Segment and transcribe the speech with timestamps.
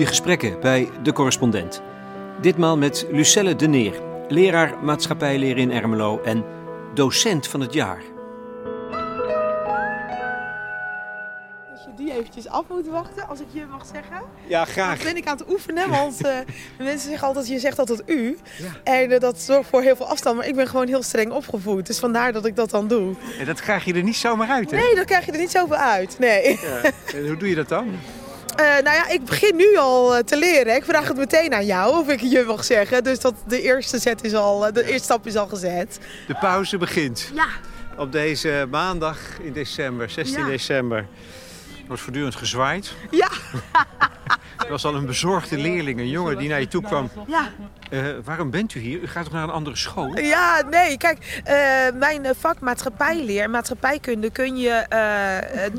[0.00, 1.82] goede gesprekken bij De Correspondent.
[2.40, 6.44] Ditmaal met Lucelle de Neer, leraar maatschappijleer in Ermelo en
[6.94, 8.02] docent van het jaar.
[11.70, 14.22] Als je die eventjes af moet wachten, als ik je mag zeggen.
[14.46, 15.02] Ja, graag.
[15.02, 16.38] ben ik aan het oefenen, want eh,
[16.76, 18.38] de mensen zeggen altijd, je zegt altijd u.
[18.84, 21.86] En eh, dat zorgt voor heel veel afstand, maar ik ben gewoon heel streng opgevoed.
[21.86, 23.14] Dus vandaar dat ik dat dan doe.
[23.38, 24.76] En dat krijg je er niet zomaar uit, hè?
[24.76, 26.18] Nee, dan krijg je er niet zoveel uit.
[26.18, 26.58] Nee.
[26.60, 26.90] Ja.
[27.14, 27.88] En hoe doe je dat dan?
[28.60, 30.74] Eh, nou ja, ik begin nu al eh, te leren.
[30.74, 33.04] Ik vraag het meteen aan jou of ik je mag zeggen.
[33.04, 35.98] Dus dat de eerste, zet is al, eh, de eerste stap is al gezet.
[36.26, 37.30] De pauze begint.
[37.34, 37.46] Ja.
[37.96, 40.46] Op deze maandag in december, 16 Ja.
[40.46, 40.98] december.
[40.98, 42.92] Er wordt voortdurend gezwaaid.
[43.10, 43.28] Ja.
[44.70, 47.10] Was al een bezorgde leerling, een jongen die naar je toe kwam.
[47.26, 47.48] Ja.
[47.90, 49.00] Eh, waarom bent u hier?
[49.00, 50.18] U gaat toch naar een andere school?
[50.18, 51.54] Ja, nee, kijk, eh,
[51.94, 54.86] mijn eh, vak maatschappijleer, maatschappijkunde, kun je,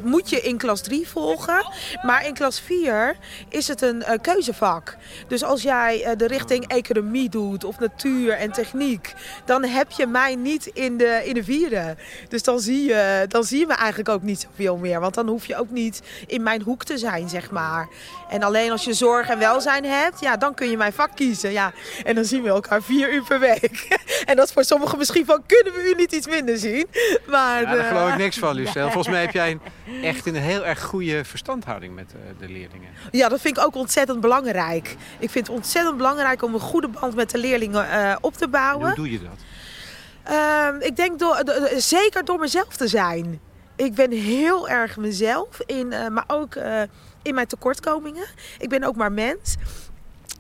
[0.03, 1.65] moet je in klas 3 volgen.
[2.01, 3.15] Maar in klas 4
[3.49, 4.97] is het een keuzevak.
[5.27, 9.13] Dus als jij de richting economie doet of natuur en techniek,
[9.45, 11.95] dan heb je mij niet in de, in de vierde.
[12.29, 14.99] Dus dan zie, je, dan zie je me eigenlijk ook niet zoveel meer.
[14.99, 17.87] Want dan hoef je ook niet in mijn hoek te zijn, zeg maar.
[18.29, 21.51] En alleen als je zorg en welzijn hebt, ja, dan kun je mijn vak kiezen.
[21.51, 21.71] Ja.
[22.03, 23.87] En dan zien we elkaar vier uur per week.
[24.25, 26.87] En dat is voor sommigen misschien van, kunnen we u niet iets minder zien?
[27.27, 28.91] Maar, Ja, daar eh, geloof ik niks van, Lucelle.
[28.91, 29.61] Volgens mij heb jij een,
[30.03, 32.89] echt een heel erg goede verstandhouding met eh, de leerlingen.
[33.11, 34.95] Ja, dat vind ik ook ontzettend belangrijk.
[35.19, 38.43] Ik vind het ontzettend belangrijk om een goede band met de leerlingen eh, op te
[38.43, 38.85] En bouwen.
[38.87, 39.39] hoe doe je dat?
[40.23, 43.39] Ehm, ik denk door, do- do- zeker door mezelf te zijn.
[43.75, 46.81] Ik ben heel erg mezelf, in, eh, maar ook eh,
[47.21, 48.25] in mijn tekortkomingen.
[48.57, 49.55] Ik ben ook maar mens.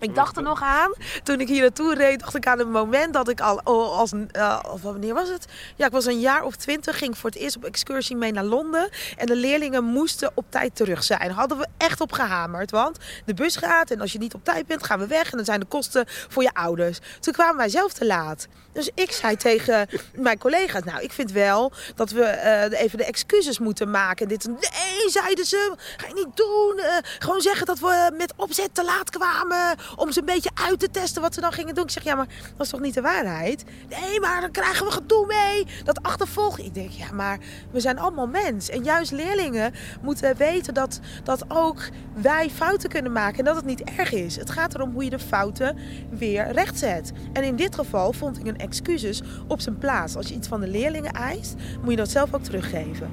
[0.01, 3.13] Ik dacht er nog aan, toen ik hier naartoe reed, dacht ik aan een moment
[3.13, 5.45] dat ik al, oh, als, eh, of wanneer was het?
[5.75, 8.43] Ja, ik was een jaar of twintig, ging voor het eerst op excursie mee naar
[8.43, 8.89] Londen.
[9.17, 11.31] En de leerlingen moesten op tijd terug zijn.
[11.31, 14.67] Hadden we echt op gehamerd, want de bus gaat en als je niet op tijd
[14.67, 15.31] bent, gaan we weg.
[15.31, 16.99] En dan zijn de kosten voor je ouders.
[17.19, 18.47] Toen kwamen wij zelf te laat.
[18.73, 23.05] Dus ik zei tegen mijn collega's, nou, ik vind wel dat we eh, even de
[23.05, 24.25] excuses moeten maken.
[24.25, 26.79] En dit, nee, zeiden ze, ga je niet doen.
[26.79, 29.77] Eh, gewoon zeggen dat we met opzet te laat kwamen.
[29.95, 31.83] Om ze een beetje uit te testen wat ze dan gingen doen.
[31.83, 33.63] Ik zeg, ja, maar dat is toch niet de waarheid?
[33.89, 35.67] Nee, maar dan krijgen we gedoe mee.
[35.83, 36.65] Dat achtervolgen.
[36.65, 37.39] Ik denk, ja, maar
[37.71, 38.69] we zijn allemaal mens.
[38.69, 43.39] En juist leerlingen moeten weten dat, dat ook wij fouten kunnen maken.
[43.39, 44.35] En dat het niet erg is.
[44.35, 45.77] Het gaat erom hoe je de fouten
[46.09, 47.11] weer rechtzet.
[47.33, 50.15] En in dit geval vond ik een excuses op zijn plaats.
[50.15, 53.09] Als je iets van de leerlingen eist, moet je dat zelf ook teruggeven.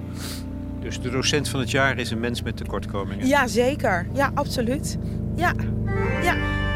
[0.80, 3.26] Dus de docent van het jaar is een mens met tekortkomingen.
[3.26, 4.06] Ja, zeker.
[4.12, 4.98] Ja, absoluut.
[5.36, 5.52] Ja,
[6.22, 6.66] ja.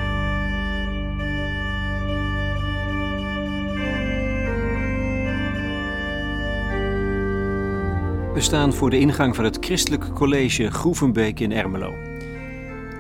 [8.32, 11.94] We staan voor de ingang van het Christelijk College Groevenbeek in Ermelo.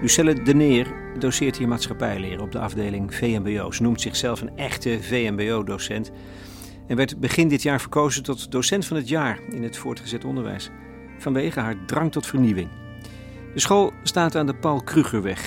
[0.00, 0.86] Lucelle de Neer
[1.18, 3.70] doseert hier maatschappijleer op de afdeling VMBO.
[3.70, 6.10] Ze noemt zichzelf een echte VMBO-docent
[6.86, 10.70] en werd begin dit jaar verkozen tot docent van het jaar in het voortgezet onderwijs
[11.18, 12.70] vanwege haar drang tot vernieuwing.
[13.54, 15.46] De school staat aan de Paul Krugerweg.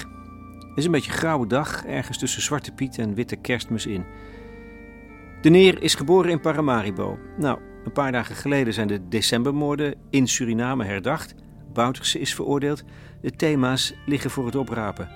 [0.59, 4.05] Het is een beetje grauwe dag, ergens tussen Zwarte Piet en Witte Kerstmis in.
[5.41, 7.19] De Neer is geboren in Paramaribo.
[7.37, 11.33] Nou, een paar dagen geleden zijn de decembermoorden in Suriname herdacht.
[11.73, 12.83] Bouterse is veroordeeld.
[13.21, 15.09] De thema's liggen voor het oprapen.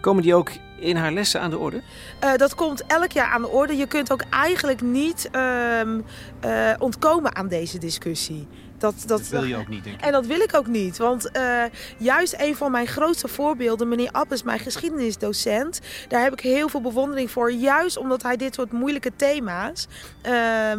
[0.00, 1.82] Komen die ook in haar lessen aan de orde?
[2.20, 3.76] Eh, dat komt elk jaar aan de orde.
[3.76, 6.00] Je kunt ook eigenlijk niet ehm,
[6.40, 8.46] eh, ontkomen aan deze discussie.
[8.78, 10.04] Dat, dat, Dat wil je ook niet, denk ik.
[10.04, 10.98] En dat wil ik ook niet.
[10.98, 11.62] Want eh,
[11.98, 16.80] juist een van mijn grootste voorbeelden, meneer Appes, mijn geschiedenisdocent, daar heb ik heel veel
[16.80, 17.52] bewondering voor.
[17.52, 19.86] Juist omdat hij dit soort moeilijke thema's
[20.22, 20.78] ehm, eh,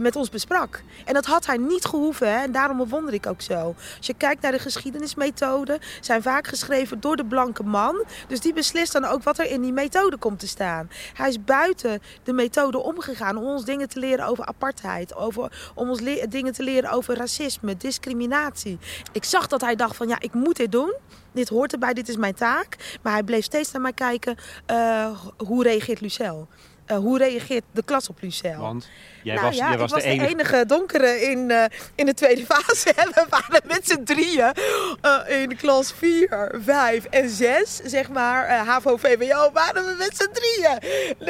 [0.00, 0.82] met ons besprak.
[1.04, 2.42] En dat had hij niet gehoeven.
[2.42, 3.74] En daarom bewonder ik ook zo.
[3.96, 8.04] Als je kijkt naar de geschiedenismethoden, zijn vaak geschreven door de blanke man.
[8.28, 10.90] Dus die beslist dan ook wat er in die methode komt te staan.
[11.14, 15.14] Hij is buiten de methode omgegaan om ons dingen te leren over apartheid.
[15.14, 18.78] Over, om ons dingen te leren over racisme, discriminatie.
[19.12, 20.94] Ik zag dat hij dacht van ja, ik moet dit doen.
[21.32, 22.98] Dit hoort erbij, dit is mijn taak.
[23.02, 24.36] Maar hij bleef steeds naar mij kijken.
[24.66, 26.48] eh, hoe reageert Lucel?
[26.88, 28.56] Eh, hoe reageert de klas op Lucel?
[28.60, 28.88] Want
[29.22, 30.28] jij nou was, ja, jij ik was, was de enige.
[30.30, 31.64] enige donkere in, eh,
[31.94, 32.92] in de tweede fase.
[32.92, 34.52] En we waren met z'n drieën
[35.00, 40.28] eh, in klas 4, 5 en 6, zeg maar, HAVO, VWO, waren we met z'n
[40.32, 40.78] drieën.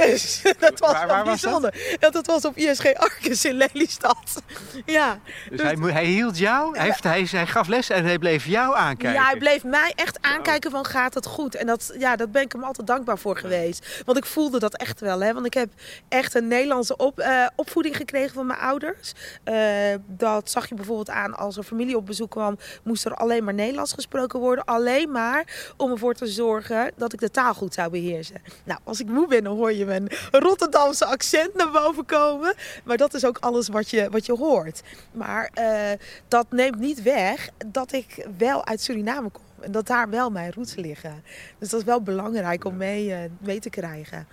[0.06, 1.60] Dus dat was Waar- waar was dat?
[1.60, 1.96] bijzonder.
[2.12, 4.16] Dat was op ISG Arcus in Lelystad.
[4.86, 5.18] Ja,
[5.50, 8.76] Dus hij, hij hield jou, hij, heeft, hij, hij gaf les en hij bleef jou
[8.76, 9.20] aankijken.
[9.20, 11.54] ja, hij bleef mij echt aankijken van gaat het goed.
[11.54, 14.02] En dat, ja, dat ben ik hem altijd dankbaar voor geweest.
[14.04, 15.20] Want ik voelde dat echt wel.
[15.20, 15.32] Hè?
[15.34, 15.72] Want Ik heb
[16.08, 19.12] echt een Nederlandse op, eh, opvoeding gekregen van mijn ouders.
[19.44, 23.44] Eh, dat zag je bijvoorbeeld aan als er familie op bezoek kwam, moest er alleen
[23.44, 24.64] maar Nederlands gesproken worden.
[24.64, 28.42] Alleen maar om ervoor te zorgen dat ik de taal goed zou beheersen.
[28.64, 32.54] Nou, als ik moe ben, dan hoor je mijn Rotterdamse accent naar boven komen.
[32.84, 34.82] Maar dat is ook alles wat je, wat je hoort.
[35.12, 35.98] Maar eh,
[36.28, 39.42] dat neemt niet weg dat ik wel uit Suriname kom.
[39.60, 41.22] En dat daar wel mijn roots liggen.
[41.58, 44.26] Dus dat is wel belangrijk om mee, mee te krijgen.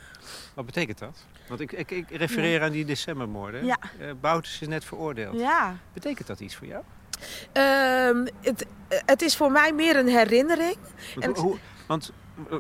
[0.56, 1.26] Wat betekent dat?
[1.48, 3.66] Want ik, ik, ik refereer aan die decembermoorden.
[3.66, 3.78] Ja.
[4.00, 5.40] Eh, Bouters is net veroordeeld.
[5.40, 5.76] Ja.
[5.94, 6.84] Betekent dat iets voor jou?
[7.52, 8.66] Ehm, het,
[9.06, 10.78] het is voor mij meer een herinnering.
[11.14, 11.58] Want, En het- hoe,
[11.88, 12.12] want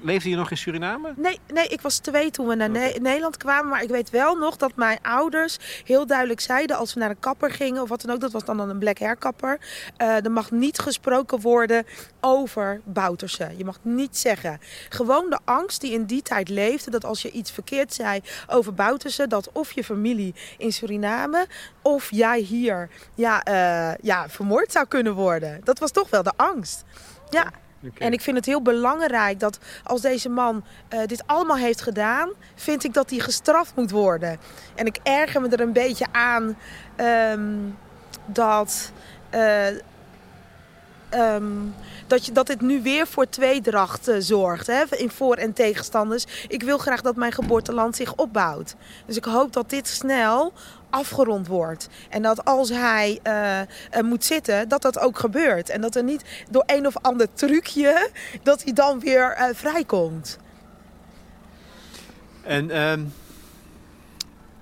[0.04, 1.13] leefde je nog in Suriname?
[1.16, 2.95] Nee, nee, ik was twee toen we naar Ne-.
[3.01, 3.69] Nederland kwamen.
[3.69, 6.77] Maar ik weet wel nog dat mijn ouders heel duidelijk zeiden...
[6.77, 8.19] als we naar een kapper gingen of wat dan ook...
[8.19, 9.60] dat was dan een black hair kapper...
[9.98, 11.86] eh, er mag niet gesproken worden
[12.22, 13.57] over Boutersen.
[13.57, 14.60] Je mag niet zeggen.
[14.89, 16.92] Gewoon de angst die in die tijd leefde...
[16.92, 19.30] dat als je iets verkeerd zei over Boutersen...
[19.30, 21.48] dat of je familie in Suriname...
[21.81, 25.62] of jij hier ja, eh, ja, vermoord zou kunnen worden.
[25.63, 26.83] Dat was toch wel de angst.
[27.30, 27.51] Ja.
[27.97, 32.29] En ik vind het heel belangrijk dat als deze man eh, dit allemaal heeft gedaan,
[32.55, 34.39] vind ik dat hij gestraft moet worden.
[34.75, 36.57] En ik erger me er een beetje aan
[36.95, 37.53] ehm,
[38.25, 38.91] dat.
[39.29, 39.67] eh,
[41.09, 41.43] ehm,
[42.07, 46.25] dat, je, dat dit nu weer voor tweedracht zorgt, hè, in voor- en tegenstanders.
[46.47, 48.75] Ik wil graag dat mijn geboorteland zich opbouwt.
[49.05, 50.53] Dus ik hoop dat dit snel
[50.95, 51.88] afgerond wordt.
[52.09, 55.69] En dat als hij eh, moet zitten, dat dat ook gebeurt.
[55.69, 58.09] En dat er niet door een of ander trucje,
[58.44, 60.38] dat hij dan weer eh, vrijkomt.
[62.44, 63.01] En ehm,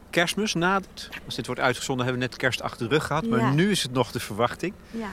[0.09, 1.09] kerstmis nadert.
[1.25, 3.25] Als dit wordt uitgezonden hebben we net kerst achter de rug gehad.
[3.25, 3.51] Maar Ja.
[3.51, 4.73] nu is het nog de verwachting.
[4.91, 5.09] Ja.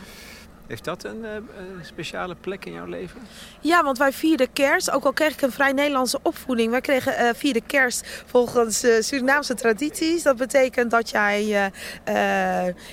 [0.70, 3.20] Heeft dat een, eh, een speciale plek in jouw leven?
[3.61, 4.90] Ja, want wij vierden kerst.
[4.90, 6.70] Ook al kreeg ik een vrij Nederlandse opvoeding.
[6.70, 10.22] Wij kregen eh vierden kerst volgens eh, Surinaamse tradities.
[10.22, 11.70] Dat betekent dat jij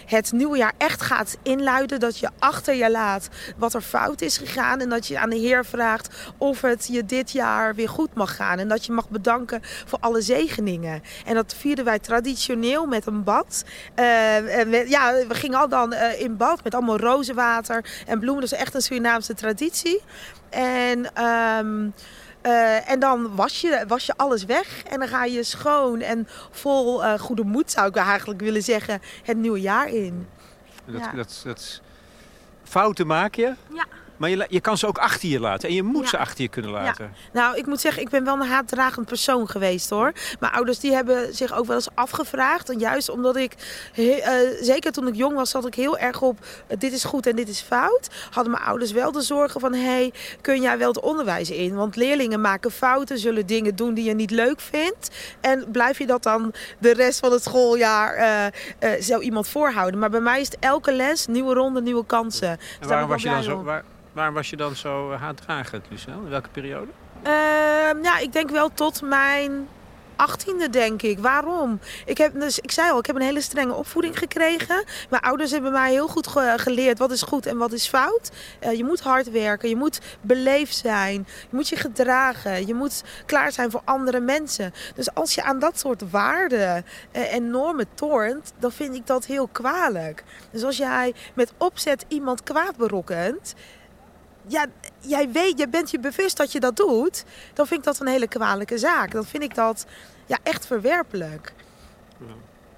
[0.06, 2.00] het nieuwe jaar echt gaat inluiden.
[2.00, 4.80] Dat je achter je laat wat er fout is gegaan.
[4.80, 8.36] En dat je aan de Heer vraagt of het je dit jaar weer goed mag
[8.36, 8.60] gaan.
[8.60, 11.02] En dat je mag bedanken voor alle zegeningen.
[11.26, 13.64] En dat vierden wij traditioneel met een bad.
[13.96, 17.67] En we- ja, we gingen al dan in bad met allemaal rozenwater
[18.06, 18.42] en bloemen.
[18.42, 20.02] Dat is echt een Surinaamse traditie.
[20.50, 21.88] En, ehm,
[22.42, 24.84] eh, en dan was je, was je alles weg.
[24.84, 29.02] En dan ga je schoon en vol eh, goede moed, zou ik eigenlijk willen zeggen,
[29.24, 30.28] het nieuwe jaar in.
[30.86, 31.12] Dat, Ja.
[31.12, 31.82] dat, dat,
[32.64, 33.86] fouten maak je, Ja.
[34.18, 35.70] Maar je, kan ze ook achter je laten.
[35.70, 36.10] En je moet Ja.
[36.10, 37.14] ze achter je kunnen laten.
[37.34, 40.12] Nou, ik moet zeggen, ik ben wel een haatdragend persoon geweest hoor.
[40.40, 42.70] Mijn ouders die hebben zich ook wel eens afgevraagd.
[42.70, 43.54] En juist omdat ik,
[43.94, 47.04] he- eh, zeker toen ik jong was, zat ik heel erg op eh, dit is
[47.04, 48.08] goed en dit is fout.
[48.32, 51.76] Hadden mijn ouders wel de zorgen van, hey, kun jij wel het onderwijs in?
[51.76, 55.10] Want leerlingen maken fouten, zullen dingen doen die je niet leuk vindt.
[55.42, 58.14] En blijf je dat dan de rest van het schooljaar
[58.80, 60.00] eh, zo iemand voorhouden?
[60.00, 62.50] Maar bij mij is het elke les, nieuwe ronde, nieuwe kansen.
[62.80, 63.64] En waarom was, je dan zo.
[64.18, 66.14] Waar, was je dan zo eh, haatdragend, Lucel?
[66.14, 66.92] In welke periode?
[67.24, 69.68] Ehm, ja, ik denk wel tot mijn
[70.16, 71.20] achttiende, denk ik.
[71.20, 71.80] Waarom?
[72.06, 74.84] Ik, heb, dus, ik zei al, ik heb een hele strenge opvoeding gekregen.
[75.10, 78.32] Mijn ouders hebben mij heel goed ge- geleerd wat is goed en wat is fout.
[78.60, 83.04] Eh, je moet hard werken, je moet beleefd zijn, je moet je gedragen, je moet
[83.26, 84.74] klaar zijn voor andere mensen.
[84.96, 87.86] Dus als je aan dat soort waarden eh, en normen
[88.60, 90.24] dan vind ik dat heel kwalijk.
[90.52, 93.54] Dus als jij met opzet iemand kwaad berokkent,
[94.48, 94.66] ja,
[95.00, 97.24] jij weet, je bent je bewust dat je dat doet,
[97.54, 99.12] dan vind ik dat een hele kwalijke zaak.
[99.12, 99.86] Dan vind ik dat
[100.26, 101.54] ja, echt verwerpelijk.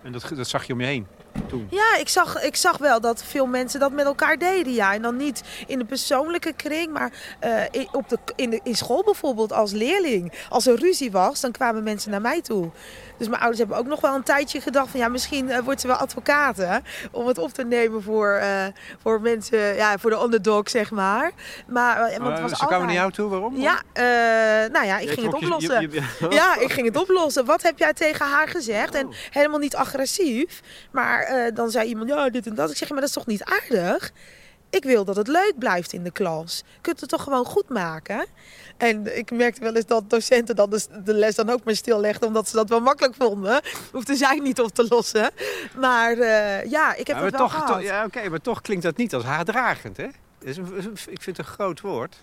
[0.04, 1.08] En dat, dat zag je om je heen
[1.48, 1.68] toen.
[1.72, 4.74] Ja, ik zag, ik zag wel dat veel mensen dat met elkaar deden.
[4.74, 4.94] Ja.
[4.94, 8.76] En dan niet in de persoonlijke kring, maar eh, in, op de, in, de, in
[8.76, 10.34] school bijvoorbeeld als leerling.
[10.50, 12.70] Als er ruzie was, dan kwamen mensen naar mij toe.
[13.20, 15.82] Dus mijn ouders hebben ook nog wel een tijdje gedacht van ja, misschien eh, wordt
[15.82, 16.78] ze wel advocaat hè,
[17.12, 18.66] om het op te nemen voor, eh,
[19.02, 21.32] voor mensen, ja, voor de underdog zeg maar.
[21.68, 23.56] Maar eh, want het was ze kwamen naar jou toe, waarom?
[23.58, 24.04] Ja, eh,
[24.72, 25.82] nou ja, ik Jij ging het je- oplossen.
[25.82, 27.46] je- je- Ja, ik ging het oplossen.
[27.46, 28.96] Wat heb jij tegen haar gezegd?
[28.96, 29.14] En Oh.
[29.32, 30.62] helemaal niet agressief.
[30.92, 32.72] Maar eh, dan zei iemand, ja, dit en dat.
[32.72, 34.12] Ik zeg, maar dat is toch niet aardig?
[34.70, 36.58] Ik wil dat het leuk blijft in de klas.
[36.74, 38.26] Je kunt het toch gewoon goed maken?
[38.78, 42.28] En ik merkte wel eens dat docenten dan de, de les dan ook maar stillegden...
[42.28, 43.62] omdat ze dat wel makkelijk vonden.
[43.92, 45.32] Hoefde zij niet op te lossen.
[45.78, 47.82] Maar eh, ja, ik heb Ja, het wel toch, gehad.
[47.82, 50.04] ja, oké, maar toch klinkt dat niet als haatdragend, hè?
[50.40, 52.16] Dat is een- is een- ik vind het een groot woord.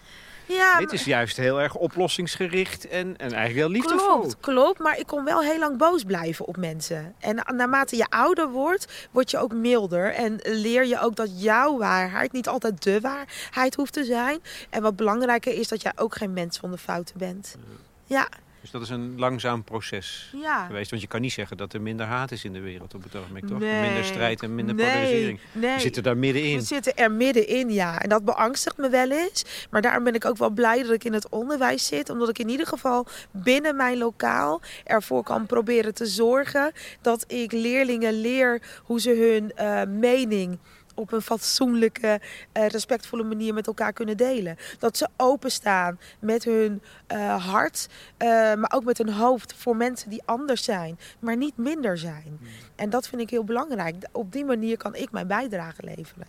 [0.49, 4.19] Ja, Dit is juist heel erg oplossingsgericht en, en eigenlijk heel liefdevol.
[4.19, 4.79] Klopt, klopt.
[4.79, 7.15] Maar ik kon wel heel lang boos blijven op mensen.
[7.19, 10.15] En naarmate je ouder wordt, word je ook milder.
[10.15, 14.38] En leer je ook dat jouw waarheid niet altijd de waarheid hoeft te zijn.
[14.71, 17.57] En wat belangrijker is dat jij ook geen mens zonder fouten bent.
[18.05, 18.29] Ja.
[18.66, 20.66] Dus dat is een langzaam proces Ja.
[20.66, 20.90] geweest.
[20.90, 23.16] Want je kan niet zeggen dat er minder haat is in de wereld op het
[23.16, 23.58] ogenblik, toch?
[23.58, 23.80] Nee.
[23.80, 25.40] Minder strijd en minder Nee, polarisering.
[25.52, 25.75] Nee.
[25.75, 26.58] We zitten daar middenin.
[26.58, 28.00] We zitten er middenin, ja.
[28.02, 29.44] En dat beangstigt me wel eens.
[29.70, 32.11] Maar daarom ben ik ook wel blij dat ik in het onderwijs zit.
[32.11, 37.52] Omdat ik in ieder geval binnen mijn lokaal ervoor kan proberen te zorgen dat ik
[37.52, 40.58] leerlingen leer hoe ze hun eh, mening
[40.97, 42.21] op een fatsoenlijke,
[42.53, 44.57] eh, respectvolle manier met elkaar kunnen delen.
[44.79, 50.11] Dat ze openstaan met hun eh, hart, eh, maar ook met hun hoofd voor mensen
[50.11, 52.41] die anders zijn, maar niet minder zijn.
[52.75, 53.95] En dat vind ik heel belangrijk.
[54.12, 56.26] Op die manier kan ik mijn bijdrage leveren.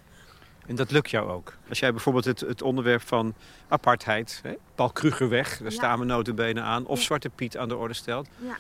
[0.68, 1.54] En dat lukt jou ook.
[1.70, 3.34] Als jij bijvoorbeeld het, het onderwerp van
[3.68, 5.78] apartheid, hè, Paul Krugerweg, daar Ja.
[5.78, 7.04] staan we notabene aan, of Ja.
[7.04, 8.28] Zwarte Piet aan de orde stelt.
[8.38, 8.58] Ja.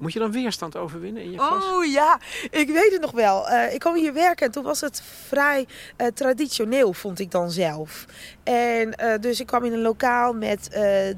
[0.00, 1.64] Moet je dan weerstand overwinnen in je klas?
[1.64, 3.48] Oh ja, ik weet het nog wel.
[3.48, 5.66] Eh, ik kwam hier werken en toen was het vrij
[5.96, 8.04] eh, traditioneel, vond ik dan zelf.
[8.42, 10.68] En eh, dus ik kwam in een lokaal met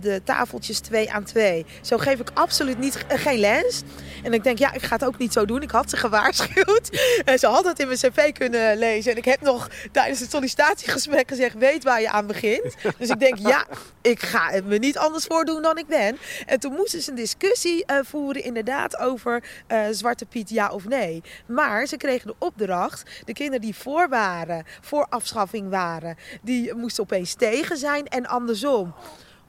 [0.00, 1.66] de tafeltjes twee aan twee.
[1.80, 3.82] Zo geef ik absoluut niet, geen les.
[4.22, 5.62] En ik denk, ja, ik ga het ook niet zo doen.
[5.62, 6.90] Ik had ze gewaarschuwd.
[7.24, 9.12] En ze had het in mijn cv kunnen lezen.
[9.12, 12.74] En ik heb nog tijdens het sollicitatiegesprek gezegd, weet waar je aan begint.
[12.98, 13.66] Dus ik denk, ja,
[14.02, 16.18] ik ga me niet anders voordoen dan ik ben.
[16.46, 20.88] En toen moesten ze een discussie eh, voeren inderdaad over eh, Zwarte Piet ja of
[20.88, 21.22] nee.
[21.46, 27.02] Maar ze kregen de opdracht, de kinderen die voor waren, voor afschaffing waren, die moesten
[27.02, 28.94] opeens tegen zijn en andersom.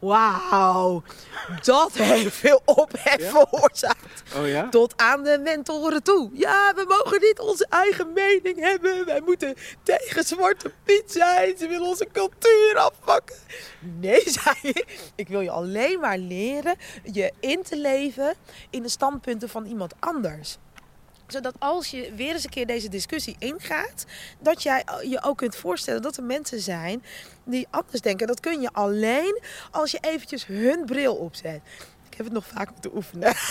[0.04, 1.04] Wauw,
[1.64, 4.24] dat heeft veel ophef veroorzaakt.
[4.38, 4.70] Oh ja?
[4.70, 6.30] Tot aan de mentoren toe.
[6.34, 9.06] Ja, we mogen niet onze eigen mening hebben.
[9.06, 11.58] Wij moeten tegen Zwarte Piet zijn.
[11.58, 13.36] Ze willen onze cultuur afpakken.
[13.80, 14.86] Nee, zei je.
[15.16, 18.34] Ik wil je alleen maar leren je in te leven
[18.70, 20.58] in de standpunten van iemand anders
[21.34, 24.06] zodat als je weer eens een keer deze discussie ingaat,
[24.40, 27.04] dat jij je ook kunt voorstellen dat er mensen zijn
[27.44, 28.28] die anders denken.
[28.28, 31.62] Dat kun je alleen als je eventjes hun bril opzet.
[32.10, 33.34] Ik heb het nog vaak moeten oefenen.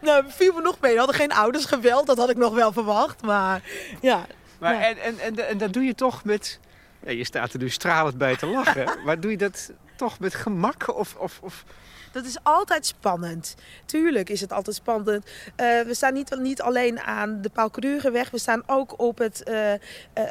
[0.00, 0.92] nou, viel me nog mee.
[0.92, 3.22] We hadden geen ouders geweld, dat had ik nog wel verwacht.
[3.22, 3.62] Maar
[4.00, 4.26] ja,
[4.58, 4.80] Maar Ja.
[4.88, 6.60] en, en, en, en dat doe je toch met...
[7.04, 8.88] Ja, je staat er nu stralend bij te lachen.
[9.04, 10.96] maar doe je dat toch met gemak?
[10.96, 11.64] Of, of, of...
[12.12, 13.54] Dat is altijd spannend.
[13.84, 15.24] Tuurlijk is het altijd spannend.
[15.56, 18.30] Eh, we staan niet, niet alleen aan de Paul Krugerweg.
[18.30, 19.78] We staan ook op het, eh, eh,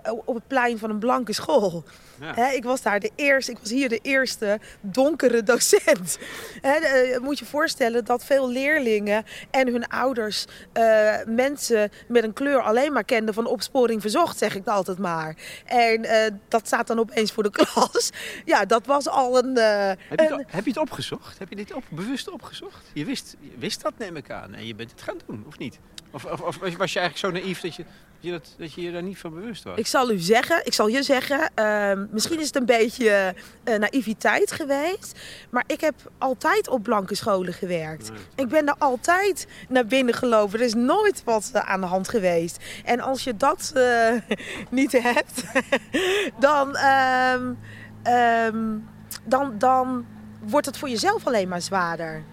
[0.04, 1.84] op het plein van een blanke school.
[2.20, 2.34] Ja.
[2.34, 3.52] Hè, ik was daar de eerste.
[3.52, 6.18] Ik was hier de eerste donkere docent.
[6.62, 12.62] Hè, moet je voorstellen dat veel leerlingen en hun ouders eh, mensen met een kleur
[12.62, 15.36] alleen maar kenden van opsporing verzocht, zeg ik altijd maar.
[15.66, 18.10] En eh, dat staat dan opeens voor de klas.
[18.46, 19.53] Ja, dat was al een.
[19.62, 21.40] Heb, je het, heb je het opgezocht?
[21.40, 22.92] Heb je dit op, bewust opgezocht?
[22.94, 24.54] Je wist, je wist dat, neem ik aan.
[24.54, 25.80] En je bent het gaan doen, of niet?
[26.12, 27.86] Of, of, of was je eigenlijk zo naïef dat je,
[28.20, 29.78] je dat, dat je je daar niet van bewust was?
[29.78, 33.80] Ik zal u zeggen, ik zal je zeggen, ehm, misschien is het een beetje eh,
[33.80, 35.20] naïviteit geweest.
[35.50, 38.12] Maar ik heb altijd op blanke scholen gewerkt.
[38.36, 40.60] Ik ben er altijd naar binnen gelopen.
[40.60, 42.64] Er is nooit wat eh, aan de hand geweest.
[42.86, 44.14] En als je dat eh,
[44.70, 45.44] niet hebt,
[46.40, 47.54] dan, ehm,
[48.04, 48.78] ehm,
[49.24, 50.06] dan, dan
[50.40, 52.24] wordt het voor jezelf alleen maar zwaarder.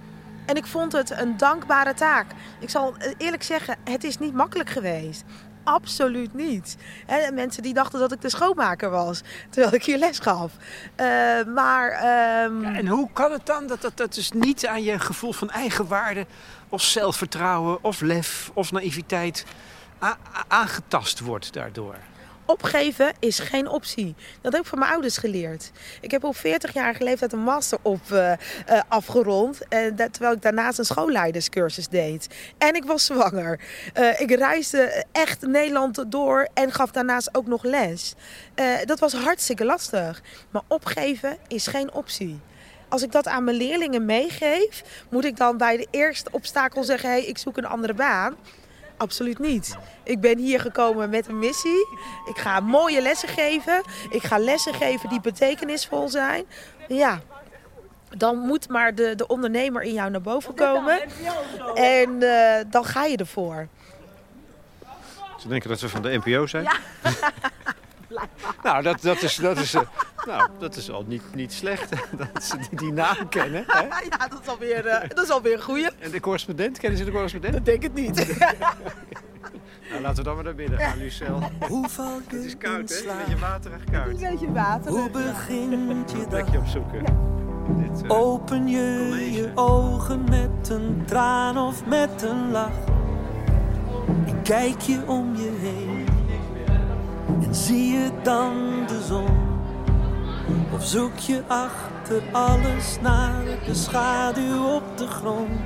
[0.46, 2.26] En ik vond het een dankbare taak.
[2.58, 5.24] Ik zal eerlijk zeggen, het is niet makkelijk geweest.
[5.64, 6.76] Absoluut niet.
[7.06, 9.20] Hè, mensen die dachten dat ik de schoonmaker was,
[9.50, 10.52] terwijl ik hier les gaf.
[10.94, 11.06] Eh,
[11.54, 15.32] maar ehm, en hoe kan het dan dat dat, dat dus niet aan je gevoel
[15.32, 16.26] van eigenwaarde...
[16.68, 19.44] of zelfvertrouwen, of lef, of naïviteit
[20.48, 21.96] aangetast wordt daardoor?
[22.50, 24.14] Opgeven is geen optie.
[24.40, 25.70] Dat heb ik van mijn ouders geleerd.
[26.00, 28.38] Ik heb op 40-jarige leeftijd een master op eh, eh,
[28.88, 29.68] afgerond.
[29.68, 32.28] En dat, terwijl ik daarnaast een schoolleiderscursus deed.
[32.58, 33.60] En ik was zwanger.
[33.92, 38.14] Eh, ik reisde echt Nederland door en gaf daarnaast ook nog les.
[38.54, 40.22] Eh, dat was hartstikke lastig.
[40.50, 42.40] Maar opgeven is geen optie.
[42.88, 47.10] Als ik dat aan mijn leerlingen meegeef, moet ik dan bij de eerste obstakel zeggen:
[47.10, 48.36] hey, ik zoek een andere baan.
[49.00, 49.76] Absoluut niet.
[50.02, 51.86] Ik ben hier gekomen met een missie.
[52.28, 53.82] Ik ga mooie lessen geven.
[54.10, 56.44] Ik ga lessen geven die betekenisvol zijn.
[56.88, 57.20] Ja,
[58.16, 61.00] dan moet maar de, de ondernemer in jou naar boven komen.
[61.74, 63.68] En eh, dan ga je ervoor.
[65.38, 66.66] Ze denken dat we van de NPO zijn?
[68.62, 69.80] nou, dat, dat, is, dat, is, eh,
[70.26, 71.90] nou, dat is al niet, niet slecht
[72.34, 73.64] dat ze die, die naam kennen.
[73.66, 73.80] Hè?
[74.10, 75.88] Ja, dat is alweer, eh, dat is alweer een goeie.
[75.98, 77.52] En de correspondent, kennen ze de correspondent?
[77.54, 78.26] Dat denk ik niet.
[79.90, 81.42] Nou, laten we dan maar naar binnen gaan, Lucel.
[81.68, 83.10] Hoe val je Het is koud, hè?
[83.10, 84.18] Een beetje waterig koud.
[84.18, 84.90] beetje water.
[84.90, 86.28] Hoe begint je dag?
[86.28, 87.04] Plekje opzoeken.
[87.68, 89.32] Dit, eh, Open je college.
[89.32, 92.84] je ogen met een traan of met een lach.
[94.26, 95.99] En kijk je om je heen.
[97.42, 98.52] En zie je dan
[98.86, 99.48] de zon?
[100.72, 105.60] Of zoek je achter alles naar de schaduw op de grond?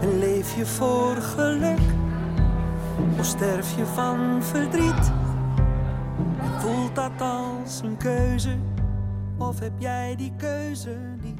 [0.00, 1.80] En leef je voor geluk?
[3.18, 5.12] Of sterf je van verdriet?
[6.40, 8.56] En voelt dat als een keuze?
[9.38, 11.38] Of heb jij die keuze niet?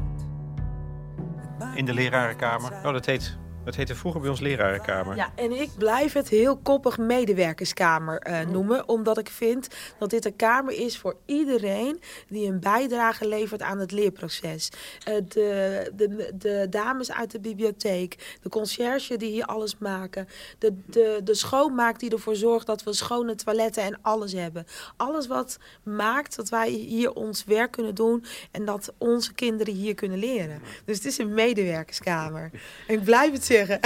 [1.74, 2.72] In de lerarenkamer.
[2.72, 5.16] Oh, dat heet, dat heette vroeger bij ons lerarenkamer.
[5.16, 8.88] Ja, en ik blijf het heel koppig medewerkerskamer eh, noemen.
[8.88, 13.78] Omdat ik vind dat dit een kamer is voor iedereen die een bijdrage levert aan
[13.78, 14.68] het leerproces.
[15.04, 20.28] Eh, de, de, de dames uit de bibliotheek, de conciërge die hier alles maken.
[20.58, 24.66] De, de, de schoonmaak die ervoor zorgt dat we schone toiletten en alles hebben.
[24.96, 29.94] Alles wat maakt dat wij hier ons werk kunnen doen en dat onze kinderen hier
[29.94, 30.62] kunnen leren.
[30.84, 32.50] Dus het is een medewerkerskamer.
[32.86, 33.80] En ik blijf het zeggen.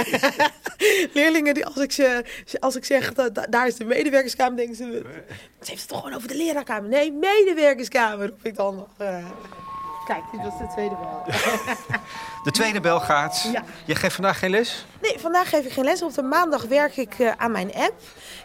[1.13, 2.23] Leerlingen, die, als, ik ze,
[2.59, 4.83] als ik zeg, dat, daar is de medewerkerskamer, denken ze...
[5.61, 6.89] Ze heeft het toch gewoon over de leraarkamer?
[6.89, 8.89] Nee, medewerkerskamer, roep ik dan nog.
[10.05, 11.23] Kijk, dit was de tweede bel.
[12.43, 13.49] De tweede bel gaat.
[13.51, 13.63] Ja.
[13.85, 14.85] Je geeft vandaag geen les?
[15.01, 16.01] Nee, vandaag geef ik geen les.
[16.01, 17.93] Op de maandag werk ik eh, aan mijn app.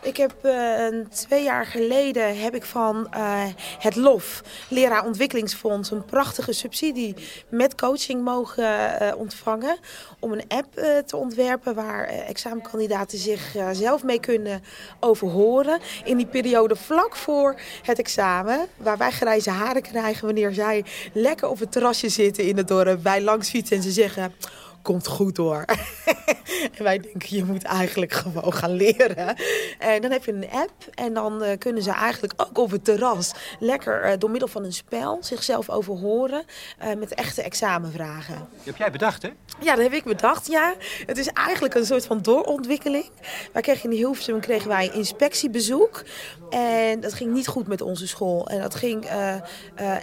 [0.02, 3.42] Ik heb eh, twee jaar geleden heb ik van eh,
[3.78, 7.14] het LOF, Leraar Ontwikkelingsfonds, een prachtige subsidie
[7.48, 9.78] met coaching mogen eh, ontvangen.
[10.18, 14.62] Om een app eh, te ontwerpen waar examenkandidaten zich eh, zelf mee kunnen
[15.00, 15.80] overhoren.
[16.04, 21.48] In die periode vlak voor het examen, waar wij grijze haren krijgen wanneer zij lekker
[21.50, 24.32] op het terrasje zitten in het dorp, wij langs fietsen en ze zeggen
[24.82, 25.64] komt goed hoor.
[26.76, 29.36] en wij denken, je moet eigenlijk gewoon gaan leren.
[29.78, 32.84] En dan heb je een app en dan eh, kunnen ze eigenlijk ook op het
[32.84, 36.44] terras lekker eh, door middel van een spel zichzelf overhoren
[36.78, 38.34] eh, met echte examenvragen.
[38.34, 39.30] Die heb jij bedacht, hè?
[39.60, 40.74] Ja, dat heb ik bedacht, ja.
[41.06, 43.10] Het is eigenlijk een soort van doorontwikkeling.
[43.52, 46.02] Wij kregen in Hilversum kregen wij inspectiebezoek.
[46.50, 48.48] En dat ging niet goed met onze school.
[48.48, 49.42] En dat ging eh, eh,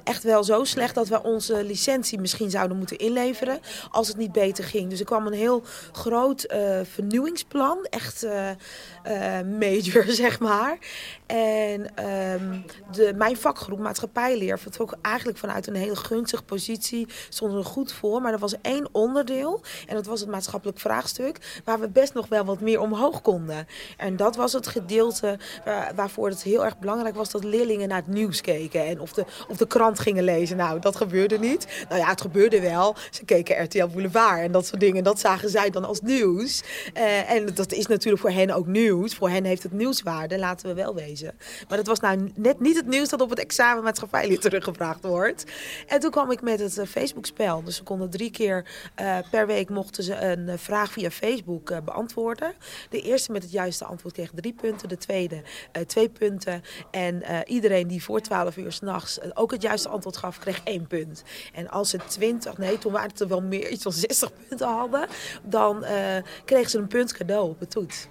[0.04, 3.60] echt wel zo slecht dat we onze licentie misschien zouden moeten inleveren.
[3.92, 4.90] Als het niet beter ging.
[4.90, 7.86] Dus er kwam een heel groot eh, vernieuwingsplan.
[7.90, 10.78] Echt eh, eh, major, zeg maar.
[11.26, 12.60] En ehm,
[12.92, 17.08] de, mijn vakgroep maatschappijleer vertrok eigenlijk vanuit een hele gunstige positie.
[17.30, 18.22] Stonden er goed voor.
[18.22, 19.62] Maar er was één onderdeel.
[19.88, 21.62] En dat was het maatschappelijk vraagstuk.
[21.64, 23.68] Waar we best nog wel wat meer omhoog konden.
[23.98, 27.98] En dat was het gedeelte waar- waarvoor het heel erg belangrijk was dat leerlingen naar
[27.98, 28.86] het nieuws keken.
[28.86, 30.58] En of de, of de krant gingen lezen.
[30.58, 31.86] Nou, dat gebeurde niet.
[31.90, 32.96] Nou ja, het gebeurde wel.
[33.12, 35.04] Ze keken RTL Boulevard en dat soort dingen.
[35.04, 36.64] Dat zagen zij dan als nieuws.
[36.94, 39.16] Eh, en dat is natuurlijk voor hen ook nieuws.
[39.16, 41.36] Voor hen heeft het nieuwswaarde, laten we wel wezen.
[41.68, 45.44] Maar dat was nou net niet het nieuws dat op het examen maatschappijleer teruggevraagd wordt.
[45.88, 47.64] En toen kwam ik met het eh, Facebook-spel.
[47.64, 48.66] Dus ze konden drie keer
[48.96, 52.54] eh, per week mochten ze een vraag via Facebook beantwoorden.
[52.90, 54.90] De eerste met het juiste antwoord kreeg drie punten.
[54.90, 55.42] De tweede
[55.88, 56.62] twee punten.
[56.92, 61.24] En iedereen die voor 12 uur s'nachts ook het juiste antwoord gaf, kreeg één punt.
[61.54, 64.47] En als ze 20, nee, toen waren het er wel meer, iets van 60 punten
[64.60, 65.08] hadden,
[65.44, 68.08] dan eh, kregen ze een punt cadeau op de toets.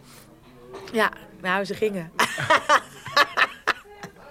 [0.93, 2.13] Ja, nou, ze gingen.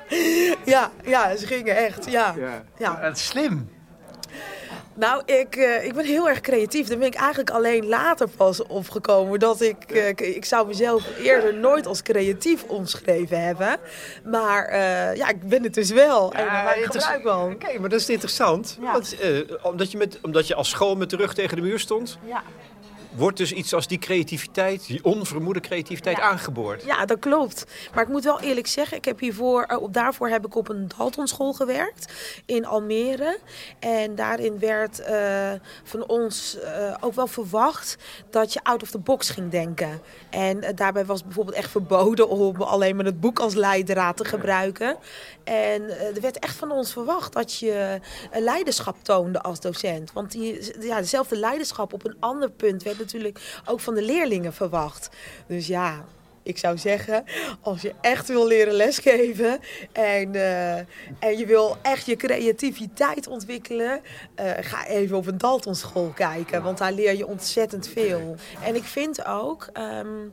[0.65, 2.36] ja, ja, ze gingen echt, ja.
[2.78, 3.02] ja.
[3.02, 3.75] Dat is slim.
[4.95, 6.88] Nou, ik, eh, ik ben heel erg creatief.
[6.88, 9.39] Daar ben ik eigenlijk alleen later pas opgekomen.
[9.39, 13.77] Dat ik, eh, ik, zou mezelf eerder nooit als creatief omschreven hebben.
[14.23, 16.34] Maar eh, ja, ik ben het dus wel.
[16.34, 17.53] en daar maak ik gebruik van.
[17.53, 18.77] Oké, maar dat is interessant.
[18.81, 18.91] Ja.
[18.91, 19.15] Want,
[19.63, 22.43] omdat, je met, omdat je als school met de rug tegen de muur stond, Ja.
[23.17, 26.23] Wordt dus iets als die creativiteit, die onvermoede creativiteit Ja.
[26.23, 26.84] aangeboord.
[26.84, 27.65] Ja, dat klopt.
[27.93, 30.69] Maar ik moet wel eerlijk zeggen, ik heb hiervoor, eh, op, daarvoor heb ik op
[30.69, 32.13] een Daltonschool gewerkt
[32.45, 33.38] in Almere.
[33.80, 35.51] En daarin werd eh,
[35.84, 37.97] van ons eh, ook wel verwacht
[38.30, 40.01] dat je out of the box ging denken.
[40.30, 44.97] En daarbij was bijvoorbeeld echt verboden om alleen maar het boek als leidraad te gebruiken.
[45.45, 47.99] En eh, er werd echt van ons verwacht dat je
[48.31, 50.13] eh, leiderschap toonde als docent.
[50.13, 54.53] Want die, ja, dezelfde leiderschap op een ander punt werd natuurlijk ook van de leerlingen
[54.53, 55.10] verwacht.
[55.47, 56.05] Dus ja,
[56.43, 57.23] ik zou zeggen,
[57.62, 59.60] als je echt wil leren lesgeven
[59.91, 60.77] en, eh,
[61.19, 64.01] en je wil echt je creativiteit ontwikkelen,
[64.60, 68.36] ga even op een Daltonschool kijken, want daar leer je ontzettend veel.
[68.63, 69.69] En ik vind ook.
[69.73, 70.27] ehm,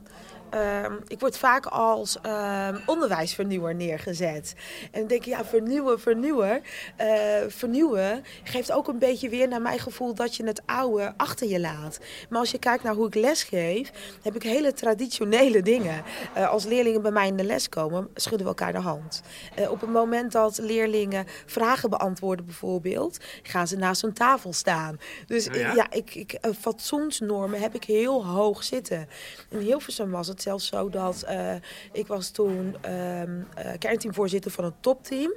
[0.53, 4.53] ehm, ik word vaak als ehm, onderwijsvernieuwer neergezet.
[4.91, 6.61] En dan denk ik, ja, vernieuwen, vernieuwen.
[6.95, 7.07] Eh,
[7.47, 11.59] vernieuwen geeft ook een beetje weer naar mijn gevoel dat je het oude achter je
[11.59, 11.99] laat.
[12.29, 16.03] Maar als je kijkt naar hoe ik lesgeef, heb ik hele traditionele dingen.
[16.33, 19.21] Eh, als leerlingen bij mij in de les komen, schudden we elkaar de hand.
[19.55, 24.99] Eh, op het moment dat leerlingen vragen beantwoorden bijvoorbeeld, gaan ze naast een tafel staan.
[25.27, 25.51] Dus ja?
[25.53, 29.07] ik- ja, ik, ik, fatsoensnormen heb ik heel hoog zitten.
[29.49, 31.55] In Hilversum was het zelfs zo dat eh,
[31.91, 35.33] ik was toen ehm eh kernteamvoorzitter van een topteam.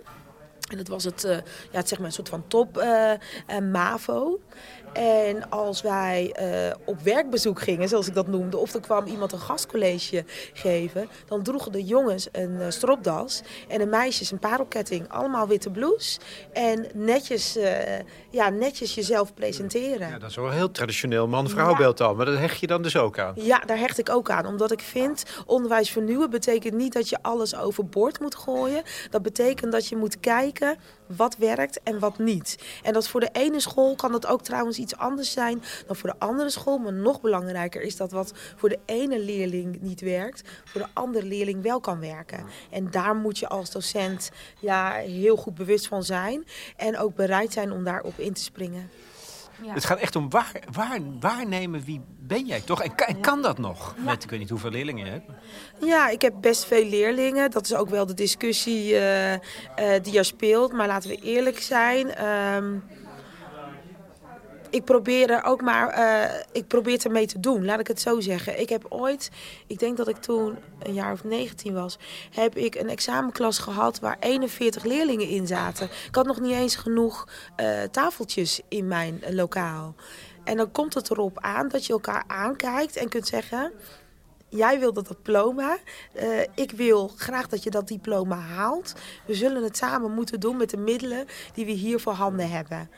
[0.66, 1.30] En dat was het, uh,
[1.70, 3.12] ja, het zeg maar een soort van top uh,
[3.72, 4.40] MAVO.
[4.92, 9.32] En als wij uh, op werkbezoek gingen, zoals ik dat noemde, of er kwam iemand
[9.32, 15.08] een gastcollege geven, dan droegen de jongens een uh, stropdas en de meisjes een parelketting.
[15.08, 16.18] Allemaal witte blouse.
[16.52, 17.68] En netjes, uh,
[18.30, 20.08] ja, netjes jezelf presenteren.
[20.08, 23.18] Ja, dat is wel heel traditioneel man-vrouwbeeld al, maar dat hecht je dan dus ook
[23.18, 23.32] aan?
[23.36, 24.46] Ja, daar hecht ik ook aan.
[24.46, 28.82] Omdat ik vind, onderwijs vernieuwen betekent niet dat je alles overboord moet gooien.
[29.10, 30.55] Dat betekent dat je moet kijken
[31.06, 32.58] wat werkt en wat niet.
[32.82, 36.10] En dat voor de ene school kan dat ook trouwens iets anders zijn dan voor
[36.10, 36.78] de andere school.
[36.78, 41.26] Maar nog belangrijker is dat wat voor de ene leerling niet werkt, voor de andere
[41.26, 42.44] leerling wel kan werken.
[42.70, 46.46] En daar moet je als docent ja, heel goed bewust van zijn.
[46.76, 48.90] En ook bereid zijn om daarop in te springen.
[49.62, 49.72] Ja.
[49.72, 52.82] Het gaat echt om waar, waar, waarnemen wie ben jij toch?
[52.82, 53.94] En kan, kan dat nog?
[53.96, 54.02] Ja.
[54.02, 55.30] Met ik weet niet hoeveel leerlingen je hebt.
[55.80, 57.50] Ja, ik heb best veel leerlingen.
[57.50, 59.38] Dat is ook wel de discussie uh, uh,
[60.02, 60.72] die er speelt.
[60.72, 62.24] Maar laten we eerlijk zijn.
[62.26, 62.82] Um,
[64.76, 68.00] ik probeer er ook maar, uh, ik probeer het ermee te doen, laat ik het
[68.00, 68.60] zo zeggen.
[68.60, 69.30] Ik heb ooit,
[69.66, 71.98] ik denk dat ik toen een jaar of 19 was,
[72.30, 75.88] heb ik een examenklas gehad waar 41 leerlingen in zaten.
[76.08, 79.94] Ik had nog niet eens genoeg uh, tafeltjes in mijn uh, lokaal.
[80.44, 83.72] En dan komt het erop aan dat je elkaar aankijkt en kunt zeggen...
[84.48, 85.78] Jij wil dat diploma.
[86.54, 88.94] Ik wil graag dat je dat diploma haalt.
[89.26, 92.90] We zullen het samen moeten doen met de middelen die we hier voor handen hebben.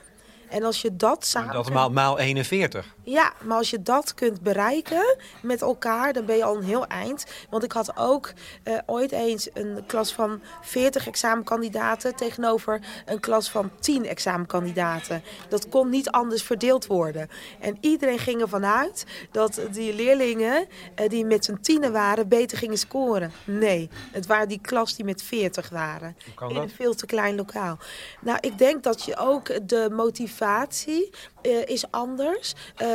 [0.51, 1.55] En als je dat samen...
[1.55, 2.95] Dat maal, maal 41.
[3.03, 6.87] Ja, maar als je dat kunt bereiken met elkaar, dan ben je al een heel
[6.87, 7.27] eind.
[7.51, 8.33] Want ik had ook
[8.65, 15.23] uh, ooit eens een klas van 40 examenkandidaten tegenover een klas van 10 examenkandidaten.
[15.49, 17.29] Dat kon niet anders verdeeld worden.
[17.61, 20.67] En iedereen ging ervan uit dat die leerlingen
[21.01, 23.33] uh, die met z'n tienen waren, beter gingen scoren.
[23.45, 26.17] Nee, het waren die klas die met 40 waren.
[26.49, 27.79] In een veel te klein lokaal.
[28.21, 31.11] Nou, ik denk dat je ook de motivatie motivatie
[31.43, 32.55] uh, is anders.
[32.83, 32.89] Uh,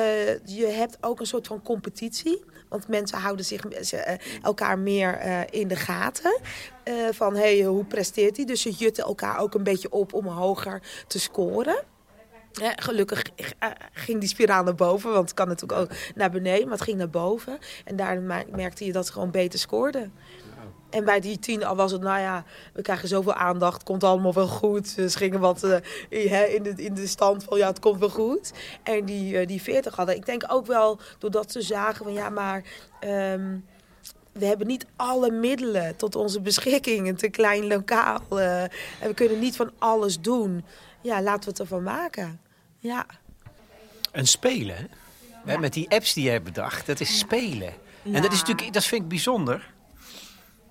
[0.45, 2.43] je hebt ook een soort van competitie.
[2.69, 3.99] Want mensen houden zich uh,
[4.41, 5.19] elkaar meer
[5.53, 6.39] in de gaten.
[7.11, 8.45] van hey, hoe presteert hij?
[8.45, 11.83] Dus ze jutten elkaar ook een beetje op om hoger te scoren.
[12.51, 13.23] Ja, gelukkig
[13.93, 16.97] ging die spiraal naar boven, want het kan natuurlijk ook naar beneden, maar het ging
[16.97, 17.57] naar boven.
[17.85, 20.13] En daar merkte je dat ze gewoon beter scoorden.
[20.93, 24.33] En bij die tien al was het, nou ja, we krijgen zoveel aandacht, komt allemaal
[24.33, 24.87] wel goed.
[24.87, 28.51] Ze gingen wat uh, in, de, in de stand van, ja, het komt wel goed.
[28.83, 32.29] En die, uh, die 40 hadden, ik denk ook wel doordat ze zagen van, ja,
[32.29, 32.63] maar...
[33.01, 33.65] Um,
[34.31, 37.07] we hebben niet alle middelen tot onze beschikking.
[37.07, 38.21] Een te klein lokaal.
[38.31, 40.65] Uh, en we kunnen niet van alles doen.
[41.01, 42.39] Ja, laten we het ervan maken.
[42.79, 43.05] Ja.
[44.11, 44.85] Een spelen, hè?
[45.51, 45.59] Ja.
[45.59, 47.73] Met die apps die je hebt bedacht, dat is spelen.
[48.01, 48.15] Ja.
[48.15, 49.72] En dat is natuurlijk, dat vind ik bijzonder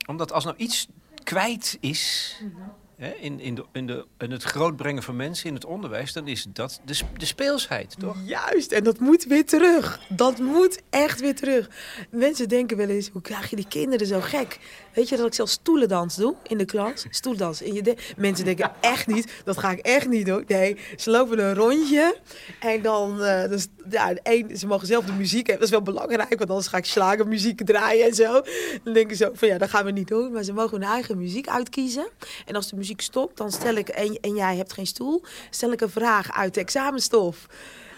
[0.07, 0.87] omdat als nou iets
[1.25, 2.73] kwijt is -hmm.
[3.03, 6.29] Hè, in, in, de, in, de, in het grootbrengen van mensen in het onderwijs, dan
[6.29, 8.17] is dat de, de speelsheid, toch?
[8.25, 10.01] Juist, en dat moet weer terug.
[10.09, 11.71] Dat moet echt weer terug.
[12.11, 14.59] Mensen denken wel eens, hoe krijg je die kinderen zo gek?
[14.95, 17.07] Weet je dat ik zelfs stoelendans doe in de klas?
[17.11, 17.63] Stoelendans.
[17.63, 20.45] En je Mensen denken echt niet, dat ga ik echt niet doen.
[20.47, 22.17] Nee, ze lopen een rondje
[22.61, 25.55] en dan, uh, dus, ja, één, ze mogen zelf de muziek hebben.
[25.55, 28.43] Dat is wel belangrijk, want anders ga ik slagermuziek draaien en zo.
[28.85, 30.33] Dan denken ze van ja, dat gaan we niet doen.
[30.33, 32.09] Maar ze mogen hun eigen muziek uitkiezen.
[32.47, 35.73] En als de muziek stopt, dan stel ik, en, en jij hebt geen stoel, stel
[35.73, 37.47] ik een vraag uit de examenstof.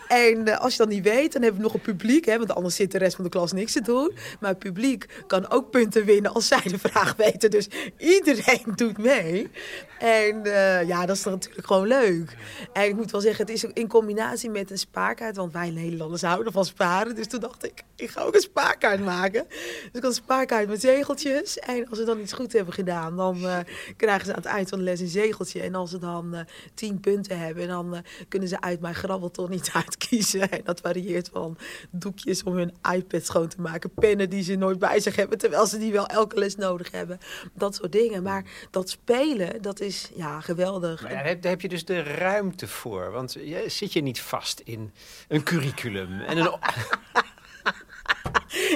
[0.08, 2.24] En uh, als je dat niet weet, dan hebben we nog een publiek.
[2.24, 4.12] Hè, want anders zit de rest van de klas niks te doen.
[4.40, 7.50] Maar het publiek kan ook punten winnen als zij de vraag weten.
[7.50, 9.50] Dus iedereen doet mee.
[9.98, 12.36] En uh, ja, dat is natuurlijk gewoon leuk.
[12.72, 15.36] En ik moet wel zeggen, het is in combinatie met een spaarkaart.
[15.36, 17.14] Want wij Nederlanders houden van sparen.
[17.14, 19.44] Dus toen dacht ik, ik ga ook een spaarkaart maken.
[19.48, 21.58] Dus ik had een spaarkaart met zegeltjes.
[21.58, 23.58] En als ze dan iets goed hebben gedaan, dan uh,
[23.96, 25.62] krijgen ze aan het eind van de les een zegeltje.
[25.62, 30.50] En als ze dan tien punten hebben, dan kunnen ze uit mijn grabbelton niet uitkiezen.
[30.50, 31.58] En dat varieert van
[31.90, 33.90] doekjes om hun iPad schoon te maken.
[33.94, 37.18] Pennen die ze nooit bij zich hebben, terwijl ze die wel elke les nodig hebben.
[37.52, 38.22] Dat soort dingen.
[38.22, 41.02] Maar dat spelen, dat is ja, geweldig.
[41.02, 43.10] Maar ja, daar, heb, je dus de ruimte voor.
[43.10, 44.92] Want je, zit je niet vast in
[45.28, 46.58] een curriculum en een...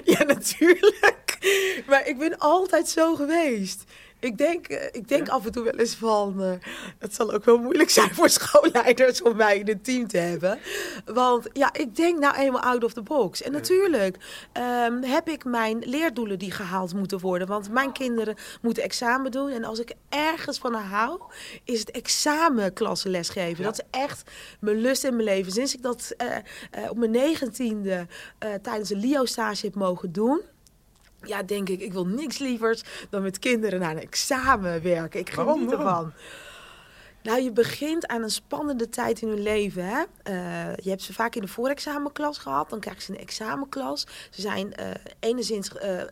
[0.15, 1.39] ja, natuurlijk.
[1.87, 3.85] Maar ik ben altijd zo geweest.
[4.21, 6.35] Ik denk, ik denk af en toe wel eens van...
[6.39, 6.53] Uh,
[6.99, 10.59] het zal ook wel moeilijk zijn voor schoolleiders om mij in een team te hebben.
[11.05, 13.43] Want ja, ik denk nou eenmaal out of the box.
[13.43, 14.17] En natuurlijk
[14.87, 17.47] um, heb ik mijn leerdoelen die gehaald moeten worden.
[17.47, 19.51] Want mijn kinderen moeten examen doen.
[19.51, 21.21] En als ik ergens van hou,
[21.65, 23.59] is het examenklassen lesgeven.
[23.59, 23.71] Ja.
[23.71, 25.53] Dat is echt mijn lust in mijn leven.
[25.53, 26.27] Sinds ik dat uh,
[26.85, 28.07] uh, op mijn negentiende
[28.63, 30.41] tijdens een LIO-stage heb mogen doen
[31.23, 35.21] ja, denk ik, ik wil niks lievers dan met kinderen naar een examen werken.
[35.21, 36.13] Ik geniet ervan.
[37.23, 39.85] Nou, je begint aan een spannende tijd in hun leven.
[39.85, 40.03] Hè?
[40.23, 42.71] Eh, je hebt ze vaak in de voorexamenklas gehad.
[42.71, 44.07] Dan krijgen ze een examenklas.
[44.31, 46.03] Ze zijn uh, enigszins uh,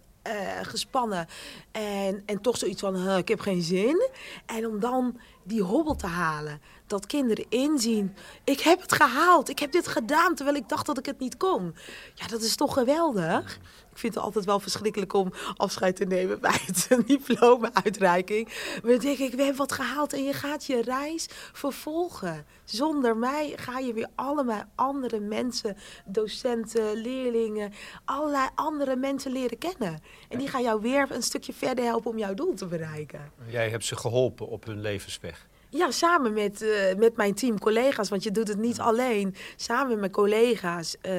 [0.62, 1.26] gespannen.
[1.72, 4.08] En, en toch zoiets van, ik heb geen zin.
[4.46, 6.60] En om dan die hobbel te halen.
[6.86, 9.48] Dat kinderen inzien, ik heb het gehaald.
[9.48, 11.74] Ik heb dit gedaan terwijl ik dacht dat ik het niet kon.
[12.14, 13.58] Ja, dat is toch geweldig.
[13.96, 18.48] Ik vind het altijd wel verschrikkelijk om afscheid te nemen bij het diploma-uitreiking.
[18.82, 22.46] Maar dan denk ik, we hebben wat gehaald en je gaat je reis vervolgen.
[22.64, 27.72] Zonder mij ga je weer allemaal andere mensen, docenten, leerlingen,
[28.04, 30.00] allerlei andere mensen leren kennen.
[30.28, 33.32] En die gaan jou weer een stukje verder helpen om jouw doel te bereiken.
[33.48, 35.35] Jij hebt ze geholpen op hun levensweg.
[35.68, 39.34] Ja, samen met, uh, met mijn team collega's, want je doet het niet alleen.
[39.56, 41.12] Samen met mijn collega's uh,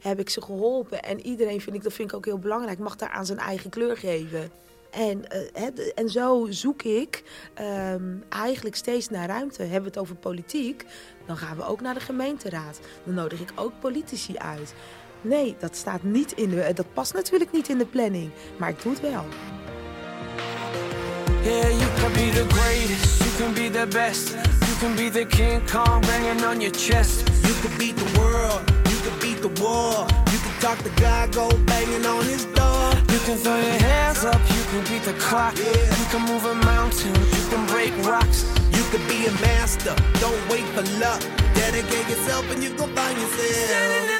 [0.00, 1.02] heb ik ze geholpen.
[1.02, 3.70] En iedereen vind ik, dat vind ik ook heel belangrijk, mag daar aan zijn eigen
[3.70, 4.50] kleur geven.
[4.90, 5.24] En,
[5.56, 7.22] uh, en zo zoek ik
[7.92, 9.62] um, eigenlijk steeds naar ruimte.
[9.62, 10.84] Hebben we het over politiek,
[11.26, 12.80] dan gaan we ook naar de gemeenteraad.
[13.04, 14.74] Dan nodig ik ook politici uit.
[15.20, 18.82] Nee, dat staat niet in de, dat past natuurlijk niet in de planning, maar ik
[18.82, 19.24] doe het wel.
[21.42, 24.34] Yeah, you can be the greatest, can be the best.
[24.68, 27.20] You can be the King Kong banging on your chest.
[27.46, 30.08] You can beat the world, you can beat the war.
[30.32, 32.90] You can talk to God, go banging on his door.
[33.12, 35.56] You can throw your hands up, you can beat the clock.
[35.56, 35.98] Yeah.
[35.98, 38.42] You can move a mountain, you can break rocks.
[38.76, 41.22] You can be a master, don't wait for luck.
[41.54, 44.17] Dedicate yourself and you can find yourself.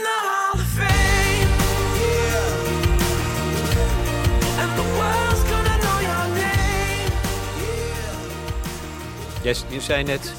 [9.48, 10.32] Je zei net,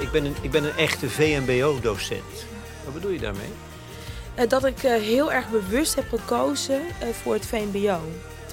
[0.00, 2.46] ik ben een, ik ben een echte VMBO-docent.
[2.84, 3.48] Wat bedoel je daarmee?
[4.38, 8.00] Uh, dat ik uh, heel erg bewust heb gekozen uh, voor het VMBO.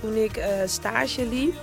[0.02, 1.54] Toen ik stage liep,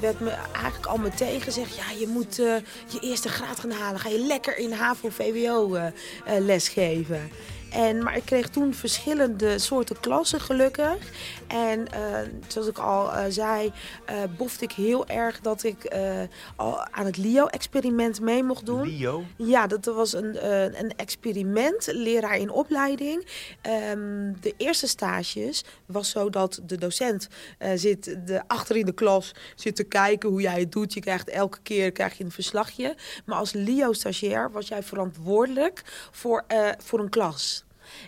[0.00, 1.76] werd me eigenlijk al meteen gezegd...
[1.76, 4.00] ja, je moet je eerste graad gaan halen.
[4.00, 5.78] Ga je lekker in HAVO-VWO
[6.38, 7.30] lesgeven.
[7.70, 10.96] En, maar ik kreeg toen verschillende soorten klassen gelukkig.
[11.46, 13.72] En uh, zoals ik al uh, zei,
[14.10, 15.96] uh, bofte ik heel erg dat ik
[16.56, 18.88] al aan het LIO-experiment mee mocht doen.
[18.88, 19.24] LIO?
[19.36, 20.46] Ja, dat was een,
[20.80, 23.26] een experiment, leraar in opleiding.
[23.90, 27.28] Um, de eerste stages was zo dat de docent
[27.74, 30.94] zit de, achter in de klas zit te kijken hoe jij het doet.
[30.94, 32.96] Je krijgt elke keer krijg je een verslagje.
[33.24, 36.44] Maar als LIO-stagiair was jij verantwoordelijk voor,
[36.78, 37.63] voor een klas.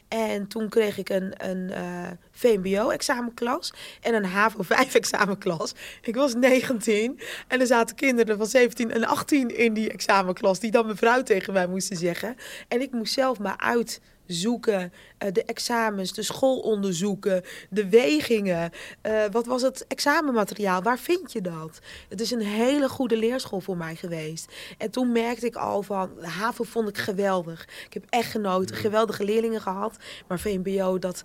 [0.08, 5.74] En toen kreeg ik een, een uh, VMBO-examenklas en een HAVO-5-examenklas.
[6.02, 10.60] Ik was 19 en er zaten kinderen van 17 en 18 in die examenklas...
[10.60, 12.36] die dan mevrouw tegen mij moesten zeggen.
[12.68, 14.92] En ik moest zelf maar uit zoeken,
[15.24, 18.70] uh, de examens, de schoolonderzoeken, de wegingen.
[19.02, 20.82] Uh, wat was het examenmateriaal?
[20.82, 21.78] Waar vind je dat?
[22.08, 24.52] Het is een hele goede leerschool voor mij geweest.
[24.78, 27.68] En toen merkte ik al van, HAVO vond ik geweldig.
[27.86, 29.96] Ik heb echt genoten, geweldige leerlingen gehad.
[30.28, 31.22] Maar VMBO, dat,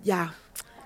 [0.00, 0.34] ja,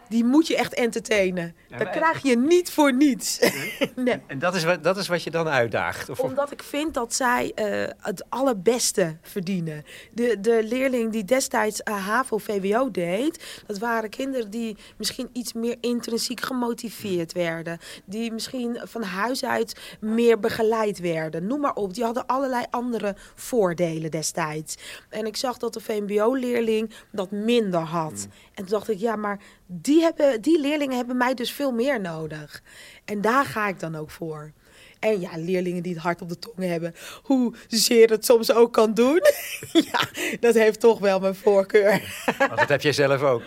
[0.09, 1.55] die moet je echt entertainen.
[1.69, 3.38] Ja, dat krijg je niet voor niets.
[3.95, 4.21] nee.
[4.27, 6.09] En dat is, wat, dat is wat je dan uitdaagt?
[6.09, 9.85] Of Omdat ik vind dat zij uh, het allerbeste verdienen.
[10.12, 13.62] De, de leerling die destijds uh, HAVO-VWO deed...
[13.66, 17.79] dat waren kinderen die misschien iets meer intrinsiek gemotiveerd werden.
[18.05, 21.47] Die misschien van huis uit meer begeleid werden.
[21.47, 21.95] Noem maar op.
[21.95, 24.77] Die hadden allerlei andere voordelen destijds.
[25.09, 28.12] En ik zag dat de VMBO-leerling dat minder had.
[28.12, 28.33] Mm.
[28.55, 32.00] En toen dacht ik, ja, maar die, hebben, die leerlingen hebben mij dus veel meer
[32.00, 32.62] nodig.
[33.05, 34.52] En daar ga ik dan ook voor.
[34.98, 38.94] En ja, leerlingen die het hart op de tong hebben, hoezeer het soms ook kan
[38.94, 39.20] doen.
[39.92, 40.00] ja,
[40.40, 42.24] dat heeft toch wel mijn voorkeur.
[42.38, 43.42] Want dat heb jij zelf ook?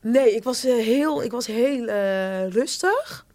[0.00, 3.25] Nee, ik was uh, heel, ik was heel uh, rustig.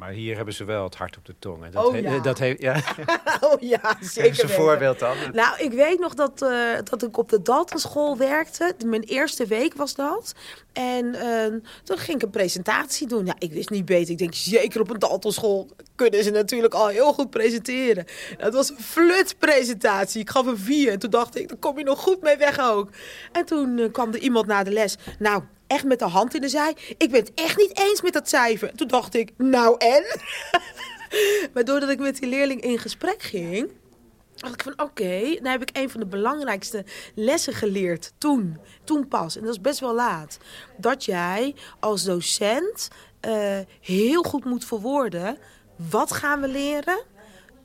[0.00, 1.68] Maar hier hebben ze wel het hart op de tong.
[1.70, 2.18] Dat oh ja.
[2.18, 2.82] dat heeft, ja.
[3.50, 5.16] oh ja, zeker Geef een voorbeeld dan.
[5.32, 8.74] Nou, ik weet nog dat, uh, dat ik op de Daltonschool werkte.
[8.86, 10.34] Mijn eerste week was dat.
[10.72, 13.26] En uh, toen ging ik een presentatie doen.
[13.26, 14.10] Ja, ik wist niet beter.
[14.10, 18.04] Ik denk, zeker op een Daltonschool kunnen ze natuurlijk al heel goed presenteren.
[18.38, 20.20] Dat was een flutpresentatie.
[20.20, 20.92] Ik gaf een vier.
[20.92, 22.88] En toen dacht ik, daar kom je nog goed mee weg ook.
[23.32, 24.96] En toen uh, kwam er iemand na de les.
[25.18, 26.76] Nou, echt met de hand in de zij.
[26.98, 28.74] Ik ben het echt niet eens met dat cijfer.
[28.74, 30.04] Toen dacht ik, nou en?
[31.52, 33.70] maar doordat ik met die leerling in gesprek ging,
[34.34, 38.58] dacht ik van oké, okay, dan heb ik een van de belangrijkste lessen geleerd toen.
[38.84, 39.36] Toen pas.
[39.36, 40.38] En dat is best wel laat.
[40.76, 42.88] Dat jij als docent
[43.26, 45.38] uh, heel goed moet verwoorden.
[45.90, 47.02] Wat gaan we leren?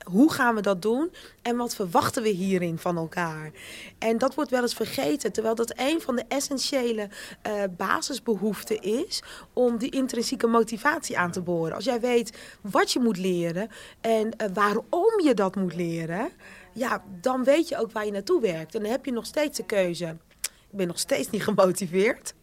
[0.05, 3.51] Hoe gaan we dat doen en wat verwachten we hierin van elkaar?
[3.97, 7.09] En dat wordt wel eens vergeten, terwijl dat een van de essentiële
[7.47, 11.75] uh, basisbehoeften is om die intrinsieke motivatie aan te boren.
[11.75, 13.69] Als jij weet wat je moet leren
[14.01, 16.29] en uh, waarom je dat moet leren,
[16.73, 18.75] ja, dan weet je ook waar je naartoe werkt.
[18.75, 20.17] En dan heb je nog steeds de keuze.
[20.41, 22.33] Ik ben nog steeds niet gemotiveerd.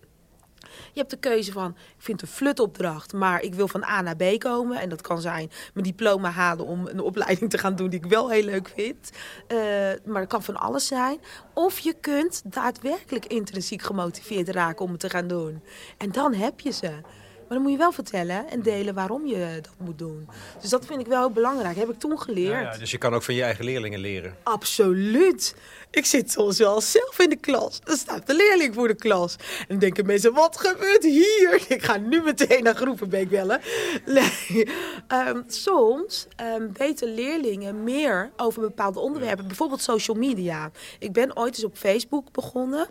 [0.93, 4.17] Je hebt de keuze van, ik vind een flutopdracht, maar ik wil van A naar
[4.17, 4.81] B komen.
[4.81, 8.11] En dat kan zijn mijn diploma halen om een opleiding te gaan doen die ik
[8.11, 9.11] wel heel leuk vind.
[9.49, 9.59] Uh,
[10.05, 11.19] maar het kan van alles zijn.
[11.55, 15.63] Of je kunt daadwerkelijk intrinsiek gemotiveerd raken om het te gaan doen.
[15.99, 17.01] En dan heb je ze.
[17.53, 20.29] Maar dan moet je wel vertellen en delen waarom je dat moet doen.
[20.61, 21.77] Dus dat vind ik wel heel belangrijk.
[21.77, 22.53] heb ik toen geleerd.
[22.53, 24.37] Ja, ja, dus je kan ook van je eigen leerlingen leren.
[24.43, 25.55] Absoluut.
[25.91, 27.81] Ik zit soms wel zelf in de klas.
[27.85, 29.37] Dan staat de leerling voor de klas.
[29.37, 31.63] En dan denken mensen, wat gebeurt hier?
[31.69, 33.61] Ik ga nu meteen naar Groevenbeek bellen.
[34.07, 34.69] Nee.
[35.09, 39.47] Um, soms um, weten leerlingen meer over bepaalde onderwerpen.
[39.47, 40.71] Bijvoorbeeld social media.
[40.99, 42.89] Ik ben ooit eens op Facebook begonnen.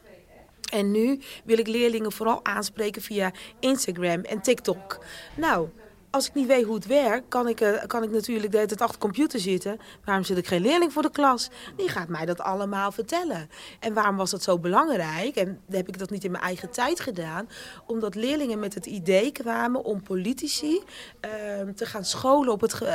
[0.72, 4.98] En nu wil ik leerlingen vooral aanspreken via Instagram en TikTok.
[5.36, 5.70] Nou,
[6.12, 8.70] als ik niet weet hoe het werkt, kan ik, uh, kan ik natuurlijk de hele
[8.70, 9.80] tijd achter de computer zitten.
[10.06, 11.50] Waarom zit ik geen leerling voor de klas?
[11.76, 13.50] Die gaat mij dat allemaal vertellen.
[13.80, 15.36] En waarom was dat zo belangrijk?
[15.36, 17.50] En heb ik dat niet in mijn eigen tijd gedaan.
[17.86, 22.90] Omdat leerlingen met het idee kwamen om politici uh, te gaan scholen op het uh,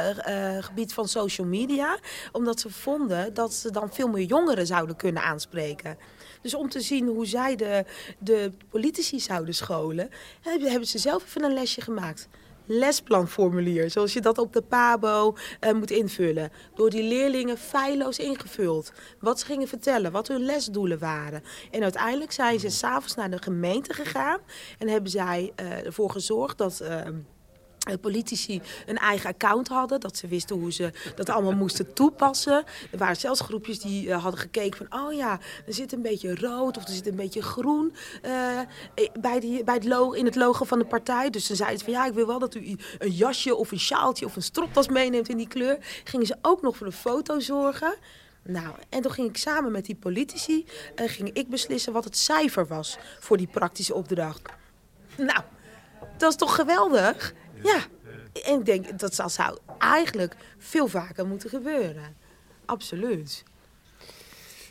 [0.60, 1.98] gebied van social media.
[2.32, 5.98] Omdat ze vonden dat ze dan veel meer jongeren zouden kunnen aanspreken.
[6.46, 7.85] Dus om te zien hoe zij de,
[8.18, 10.11] de politici zouden scholen,
[10.42, 12.28] hebben ze zelf even een lesje gemaakt
[12.66, 16.52] lesplanformulier, zoals je dat op de PABO uh, moet invullen.
[16.74, 18.92] Door die leerlingen feilloos ingevuld.
[19.20, 21.42] Wat ze gingen vertellen, wat hun lesdoelen waren.
[21.70, 24.40] En uiteindelijk zijn ze s'avonds naar de gemeente gegaan
[24.78, 26.80] en hebben zij uh, ervoor gezorgd dat...
[26.82, 27.00] Uh,
[28.01, 30.01] politici een eigen account hadden.
[30.01, 32.64] Dat ze wisten hoe ze dat allemaal moesten toepassen.
[32.90, 35.01] Er waren zelfs groepjes die uh, hadden gekeken van...
[35.01, 37.94] oh ja, er zit een beetje rood of er zit een beetje groen
[38.25, 38.61] uh,
[39.20, 41.31] bij, die, bij het logo, in het logo van de partij.
[41.31, 43.81] Dus dan zeiden ze van ja, ik wil wel dat u een jasje of een
[43.81, 45.79] sjaaltje of een stropdas meeneemt in die kleur.
[46.05, 47.94] Gingen ze ook nog voor een foto zorgen.
[48.42, 50.66] Nou, en toen ging ik samen met die politici...
[50.96, 54.42] Uh, ging ik beslissen wat het cijfer was voor die praktische opdracht.
[55.16, 55.40] Nou,
[56.16, 57.35] dat is toch geweldig?
[57.66, 57.85] Ja,
[58.44, 62.16] en ik denk dat dat zou eigenlijk veel vaker moeten gebeuren.
[62.64, 63.44] Absoluut.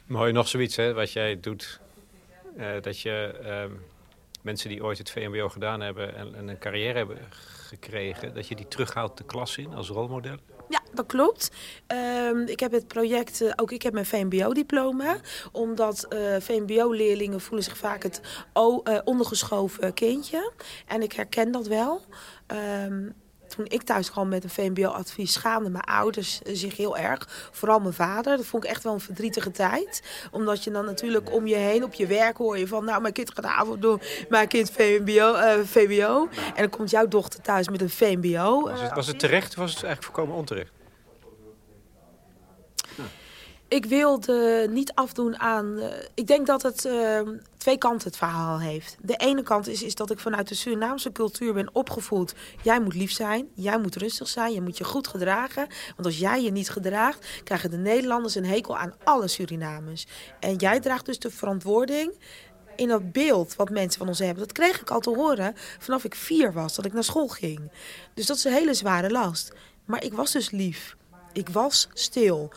[0.06, 1.80] Mooi, nog zoiets hè, wat jij doet.
[2.58, 3.78] Uh, dat je uh,
[4.42, 8.34] mensen die ooit het VMBO gedaan hebben en, en, een carrière hebben gekregen...
[8.34, 10.38] dat je die terughaalt de klas in als rolmodel.
[10.96, 11.52] Dat klopt.
[12.32, 15.18] Um, ik heb het project, uh, ook ik heb mijn VMBO-diploma.
[15.52, 18.22] Omdat uh, VMBO-leerlingen voelen zich vaak het
[18.54, 20.52] uh, ondergeschoven kindje.
[20.88, 22.02] En ik herken dat wel.
[22.88, 23.16] Um,
[23.48, 27.50] toen ik thuis kwam met een VMBO-advies, schaamden mijn ouders zich heel erg.
[27.52, 28.38] Vooral mijn vader.
[28.38, 30.04] Dat vond ik echt wel een verdrietige tijd.
[30.32, 32.86] Omdat je dan natuurlijk om je heen op je werk hoor je van...
[32.86, 36.28] nou, mijn kind gaat avond doen, mijn kind VMBO, uh, VWO.
[36.32, 38.62] En dan komt jouw dochter thuis met een VMBO.
[38.62, 40.72] Was het, was het terecht of was het eigenlijk voorkomen onterecht?
[43.68, 45.66] Ik wilde niet afdoen aan...
[45.66, 47.20] Uh, ik denk dat het uh,
[47.58, 48.98] twee kanten het verhaal heeft.
[49.02, 52.34] De ene kant is, is dat ik vanuit de Surinaamse cultuur ben opgevoed.
[52.64, 55.68] Jij moet lief zijn, jij moet rustig zijn, je moet je goed gedragen.
[55.96, 60.06] Want als jij je niet gedraagt, krijgen de Nederlanders een hekel aan alle Surinamers.
[60.40, 62.14] En jij draagt dus de verantwoording
[62.76, 64.44] in dat beeld wat mensen van ons hebben.
[64.44, 67.72] Dat kreeg ik al te horen vanaf ik vier was, dat ik naar school ging.
[68.14, 69.54] Dus dat is een hele zware last.
[69.86, 70.96] Maar ik was dus lief.
[71.34, 72.52] Ik was stil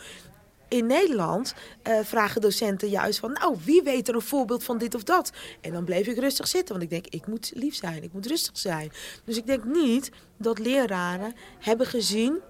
[0.68, 1.54] in Nederland
[1.88, 3.32] uh, vragen docenten juist van...
[3.32, 5.32] nou, wie weet er een voorbeeld van dit of dat?
[5.60, 8.26] En dan bleef ik rustig zitten, want ik denk, ik moet lief zijn, ik moet
[8.26, 8.92] rustig zijn.
[9.24, 12.40] Dus ik denk niet dat leraren hebben gezien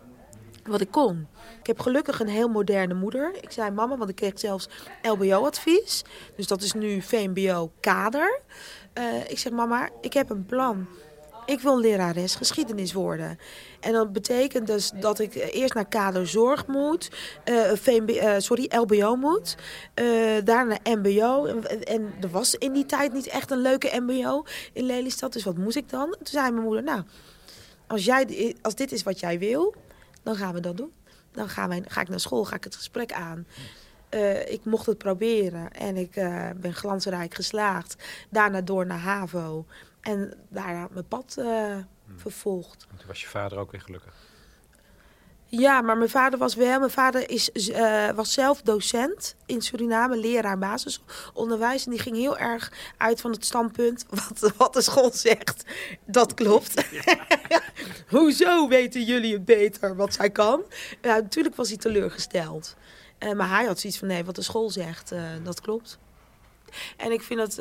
[0.68, 1.26] wat ik kon.
[1.61, 3.35] Ik heb gelukkig een heel moderne moeder.
[3.40, 4.68] Ik zei mama, want ik kreeg zelfs
[5.02, 6.04] LBO-advies.
[6.37, 8.40] Dus dat is nu VMBO-kader.
[8.98, 10.87] Uh, ik zeg mama, ik heb een plan
[11.48, 13.38] ik wil lerares geschiedenis worden.
[13.80, 17.11] En dat betekent dus dat ik eerst naar kaderzorg moet,
[17.44, 19.56] eh, eh, sorry, LBO moet,
[20.44, 21.46] daarna MBO.
[21.46, 25.44] En, en, er was in die tijd niet echt een leuke MBO in Lelystad, dus
[25.44, 26.11] wat moest ik dan?
[26.11, 27.02] Toen zei mijn moeder, nou,
[27.87, 29.74] als, jij, als dit is wat jij wil,
[30.22, 30.92] dan gaan we dat doen.
[31.32, 33.46] Dan gaan wij, ga ik naar school, ga ik het gesprek aan.
[34.46, 36.12] Ik mocht het proberen en ik
[36.57, 37.96] ben glansrijk geslaagd.
[38.30, 39.66] Daarna door naar HAVO.
[40.09, 41.86] En daar mijn pad uh, hmm.
[42.16, 42.86] vervolgd.
[42.96, 44.14] toen was je vader ook weer gelukkig?
[45.44, 46.78] Ja, maar mijn vader was wel.
[46.78, 51.84] Mijn vader is, uh, was zelf docent in Suriname, leraar basisonderwijs.
[51.84, 54.06] En die ging heel erg uit van het standpunt:
[54.38, 55.64] wat, wat de school zegt,
[56.04, 56.84] dat klopt.
[56.90, 57.26] Ja.
[58.18, 60.62] Hoezo weten jullie het beter wat zij kan?
[61.02, 62.76] Ja, natuurlijk was hij teleurgesteld.
[63.18, 65.98] Uh, maar hij had zoiets van: nee, wat de school zegt, uh, dat klopt.
[66.96, 67.59] En ik vind dat.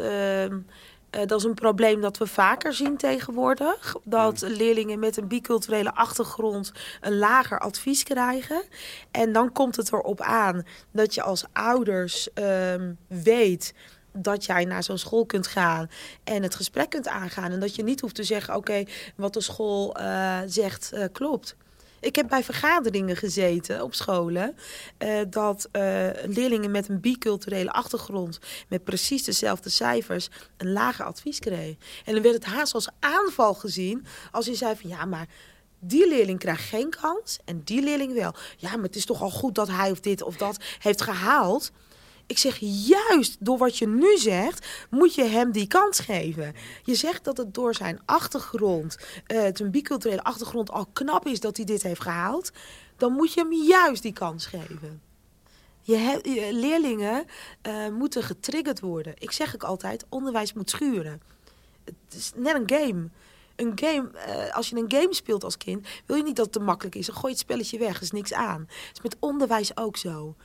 [1.17, 3.95] Eh, dat is een probleem dat we vaker zien tegenwoordig.
[4.03, 8.63] Dat leerlingen met een biculturele achtergrond een lager advies krijgen.
[9.11, 13.73] En dan komt het erop aan dat je als ouders ehm, weet
[14.13, 15.89] dat jij naar zo'n school kunt gaan
[16.23, 17.51] en het gesprek kunt aangaan.
[17.51, 18.83] En dat je niet hoeft te zeggen: oké,
[19.15, 21.55] wat de school eh, zegt uh, klopt.
[21.99, 24.55] Ik heb bij vergaderingen gezeten op scholen
[24.99, 25.69] uh, dat
[26.25, 31.79] leerlingen met een biculturele achtergrond met precies dezelfde cijfers een lager advies kregen.
[32.05, 35.27] En dan werd het haast als aanval gezien als je zei van ja, maar
[35.79, 38.35] die leerling krijgt geen kans en die leerling wel.
[38.57, 41.71] Ja, maar het is toch al goed dat hij of dit of dat heeft gehaald.
[42.27, 46.53] Ik zeg juist door wat je nu zegt, moet je hem die kans geven.
[46.83, 48.97] Je zegt dat het door zijn achtergrond,
[49.27, 52.51] uh, biculturele achtergrond, al knap is dat hij dit heeft gehaald.
[52.97, 55.01] Dan moet je hem juist die kans geven.
[55.81, 56.19] Je,
[56.51, 57.25] leerlingen
[57.67, 59.13] uh, moeten getriggerd worden.
[59.17, 61.21] Ik zeg ook altijd, onderwijs moet schuren.
[61.83, 63.09] Het is net een game
[63.57, 66.53] een game, uh, als je een game speelt als kind, wil je niet dat het
[66.53, 67.05] te makkelijk is.
[67.05, 68.61] Dan gooi je het spelletje weg, er is niks aan.
[68.67, 70.35] Het is met onderwijs ook zo.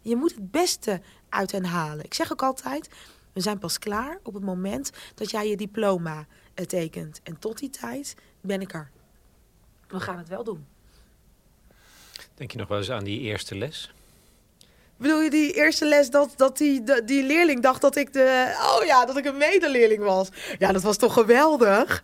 [0.00, 2.04] Je moet het beste uit hen halen.
[2.04, 2.88] Ik zeg ook altijd,
[3.32, 7.20] we zijn pas klaar op het moment dat jij je diploma uh, tekent.
[7.22, 8.90] En tot die tijd ben ik er.
[9.88, 10.66] We gaan het wel doen.
[12.34, 13.92] Denk je nog wel eens aan die eerste les?
[14.96, 18.54] Bedoel je die eerste les dat, dat die, de, die leerling dacht dat ik de.
[18.76, 20.28] Oh ja, dat ik een medeleerling was.
[20.58, 22.02] Ja, dat was toch geweldig.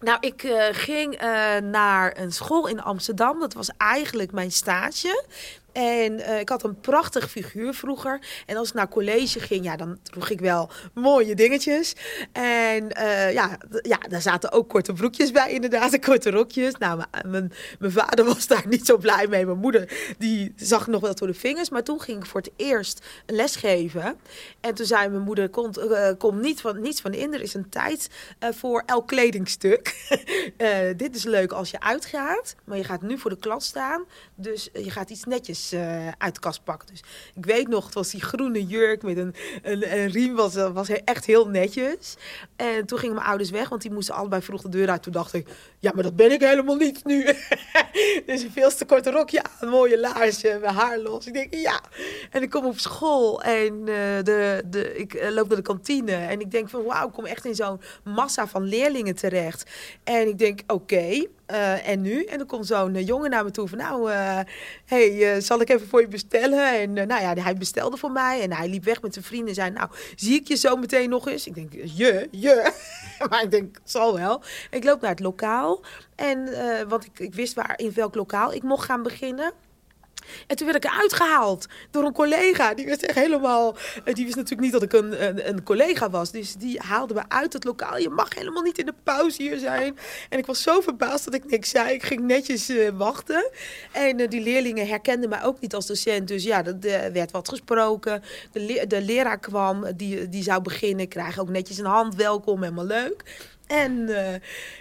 [0.00, 3.40] Nou, ik uh, ging uh, naar een school in Amsterdam.
[3.40, 5.24] Dat was eigenlijk mijn stage.
[5.72, 8.20] En uh, ik had een prachtig figuur vroeger.
[8.46, 11.94] En als ik naar college ging, ja, dan droeg ik wel mooie dingetjes.
[12.32, 16.74] En uh, ja, ja, daar zaten ook korte broekjes bij, inderdaad, korte rokjes.
[16.78, 19.46] Nou, mijn, vader was daar niet zo blij mee.
[19.46, 21.70] Mijn moeder, die zag nog wel door de vingers.
[21.70, 24.18] Maar toen ging ik voor het eerst een les geven.
[24.60, 27.34] En toen zei mijn moeder, komt uh, kom niet van, niets van in.
[27.34, 28.08] Er is een tijd
[28.40, 30.08] voor elk kledingstuk.
[30.96, 32.54] dit is leuk als je uitgaat.
[32.64, 34.04] Maar je gaat nu voor de klas staan.
[34.34, 36.88] Dus je gaat iets netjes uh, uit de kast pakken.
[36.88, 37.02] Dus
[37.34, 40.88] ik weet nog, het was die groene jurk met een, een, een riem, was, was
[40.88, 42.16] echt heel netjes.
[42.56, 45.02] En toen gingen mijn ouders weg, want die moesten allebei vroeg de deur uit.
[45.02, 45.48] Toen dacht ik,
[45.78, 47.24] ja, maar dat ben ik helemaal niet nu.
[48.26, 51.26] dus een veel te korte rokje aan, mooie laarsje, mijn haar los.
[51.26, 51.80] Ik denk, ja.
[52.30, 56.12] En ik kom op school en de, de, ik loop naar de kantine.
[56.12, 59.70] En ik denk van, wauw, ik kom echt in zo'n massa van leerlingen terecht.
[60.04, 62.24] En ik denk, oké, uh, en nu?
[62.24, 64.38] En dan komt zo'n uh, jongen naar me toe van, nou, uh,
[64.84, 66.80] hey, zal ik even voor je bestellen?
[66.80, 69.54] En nou ja, hij bestelde voor mij en hij liep weg met zijn vrienden en
[69.54, 71.46] zei, nou, zie ik je zo meteen nog eens?
[71.46, 72.72] Ik denk, je, je.
[73.30, 74.42] maar ik denk, zal wel.
[74.70, 75.84] Ik loop naar het lokaal
[76.14, 76.48] en,
[76.88, 79.52] want ik, ik wist waar, in welk lokaal ik mocht gaan beginnen.
[80.46, 82.74] En toen werd ik eruit gehaald door een collega.
[82.74, 83.76] Die wist echt helemaal.
[84.04, 86.30] Die wist natuurlijk niet dat ik een, een, collega was.
[86.30, 87.98] Dus die haalde me uit het lokaal.
[87.98, 89.98] Je mag helemaal niet in de pauze hier zijn.
[90.28, 91.92] En ik was zo verbaasd dat ik niks zei.
[91.92, 93.50] Ik ging netjes uh, wachten.
[93.92, 96.28] En uh, die leerlingen herkenden mij ook niet als docent.
[96.28, 98.22] Dus ja, er werd wat gesproken.
[98.52, 101.00] De, de leraar kwam, die, die zou beginnen.
[101.00, 102.14] Ik krijg ook netjes een hand.
[102.14, 103.22] Welkom, helemaal leuk.
[103.66, 104.08] En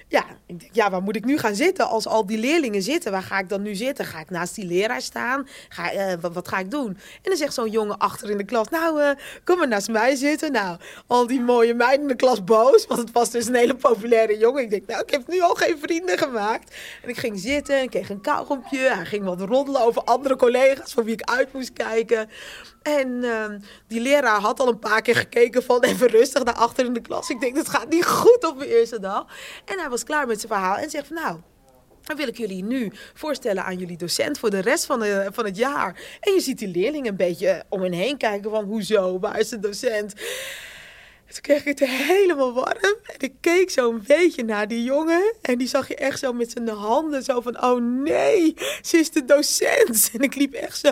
[0.10, 1.88] ja, ik denk, ja, waar moet ik nu gaan zitten?
[1.88, 4.06] Als al die leerlingen zitten, waar ga ik dan nu zitten?
[4.06, 5.48] Ga ik naast die leraar staan?
[5.70, 6.88] Ga, uh, wat, ga ik doen?
[6.88, 9.10] En dan zegt zo'n jongen achter in de klas, nou, uh,
[9.44, 10.52] kom maar naast mij zitten.
[10.52, 13.76] Nou, al die mooie meiden in de klas boos, want het was dus een hele
[13.76, 14.64] populaire jongen.
[14.64, 16.76] Ik denk, nou, ik heb nu al geen vrienden gemaakt.
[17.04, 18.80] En ik ging zitten en kreeg een kauwgompje.
[18.80, 22.30] Hij ging wat roddelen over andere collega's voor wie ik uit moest kijken.
[22.82, 23.46] En uh,
[23.88, 27.02] die leraar had al een paar keer gekeken van even rustig naar achter in de
[27.02, 27.30] klas.
[27.30, 29.26] Ik denk, dat gaat niet goed op mijn eerste dag.
[29.66, 31.40] En hij was klaar met zijn verhaal en zegt van nou,
[32.04, 35.46] dan wil ik jullie nu voorstellen aan jullie docent voor de rest van, de, van
[35.46, 36.18] het jaar.
[36.20, 39.50] En je ziet die leerlingen een beetje om hen heen kijken van hoezo, waar is
[39.50, 40.14] de docent?
[41.30, 42.96] Toen kreeg ik het helemaal warm.
[43.04, 45.34] En ik keek zo een beetje naar die jongen.
[45.42, 47.64] En die zag je echt zo met zijn handen zo van...
[47.64, 50.10] Oh nee, ze is de docent.
[50.14, 50.92] En ik liep echt zo...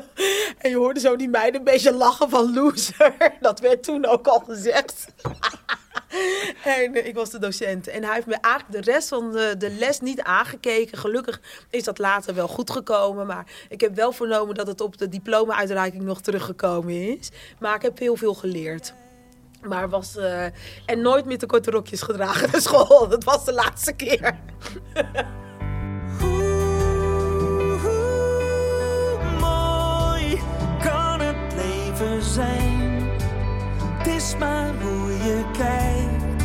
[0.58, 3.16] En je hoorde zo die meiden een beetje lachen van loser.
[3.42, 5.06] Dat werd toen ook al gezegd.
[6.64, 7.88] en ik was de docent.
[7.88, 10.98] En hij heeft me eigenlijk de rest van de, de les niet aangekeken.
[10.98, 13.28] Gelukkig is dat later wel goed gekomen.
[13.28, 17.30] Maar ik heb wel vernomen dat het op de diploma-uitreiking nog teruggekomen is.
[17.60, 18.94] Maar ik heb heel veel geleerd.
[19.62, 20.16] Maar was.
[20.16, 20.44] Uh,
[20.86, 23.08] en nooit meer te korte rokjes gedragen naar school.
[23.08, 24.38] Dat was de laatste keer.
[29.40, 30.42] mooi
[30.84, 33.10] kan het leven zijn.
[33.98, 36.44] Het is maar hoe je kijkt.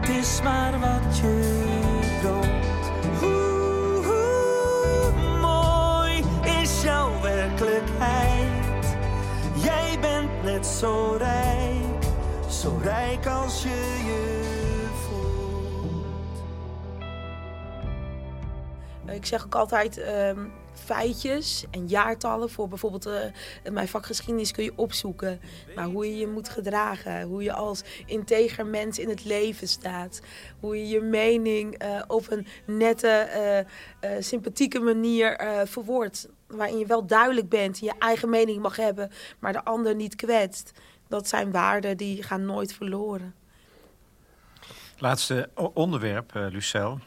[0.00, 1.62] Het is maar wat je
[2.22, 2.90] doet.
[3.20, 6.24] Hoe, hoe mooi
[6.62, 8.96] is jouw werkelijkheid.
[9.54, 11.89] Jij bent net zo rijk
[12.50, 16.42] zo rijk als je je voelt.
[19.14, 23.14] Ik zeg ook altijd ehm, feitjes en jaartallen voor bijvoorbeeld uh,
[23.72, 25.40] mijn vakgeschiedenis kun je opzoeken.
[25.74, 30.20] Maar hoe je je moet gedragen, hoe je als integer mens in het leven staat,
[30.60, 37.06] hoe je je mening eh, op een nette, eh, sympathieke manier verwoordt waarin je wel
[37.06, 40.72] duidelijk bent en je eigen mening mag hebben, maar de ander niet kwetst.
[41.10, 43.34] Dat zijn waarden die gaan nooit verloren.
[44.98, 47.00] Laatste onderwerp, Lucel.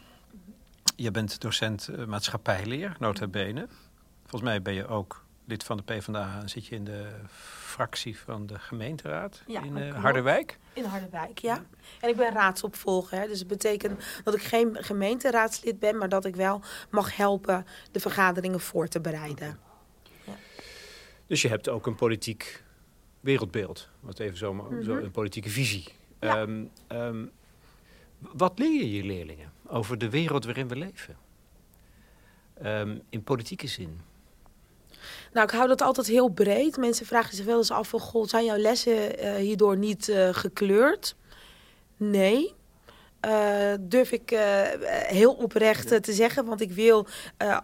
[0.95, 3.67] Je bent docent uh, maatschappijleer, nota bene.
[4.21, 8.19] Volgens mij ben je ook lid van de PvdA en zit je in de fractie
[8.19, 10.59] van de gemeenteraad in uh, Harderwijk.
[10.73, 11.63] In Harderwijk, ja.
[11.99, 13.19] En ik ben raadsopvolger.
[13.19, 13.27] Hè.
[13.27, 17.99] Dus het betekent dat ik geen gemeenteraadslid ben, maar dat ik wel mag helpen de
[17.99, 19.59] vergaderingen voor te bereiden.
[20.25, 20.33] Ja.
[21.27, 22.63] Dus je hebt ook een politiek
[23.24, 25.88] wereldbeeld, wat even zo, mm zo een politieke visie.
[26.19, 26.41] Ja.
[26.41, 27.32] Um, um,
[28.19, 31.17] wat leer je je leerlingen over de wereld waarin we leven?
[32.65, 33.99] Um, in politieke zin.
[35.34, 36.78] Nou, ik hou dat altijd heel breed.
[36.78, 37.99] Mensen vragen zich wel eens af van...
[37.99, 41.15] God, zijn jouw lessen uh, hierdoor niet uh, gekleurd?
[41.97, 42.53] Nee.
[43.26, 44.39] Uh, durf ik uh,
[45.05, 45.99] heel oprecht ja.
[45.99, 46.45] te zeggen.
[46.45, 47.07] Want ik wil,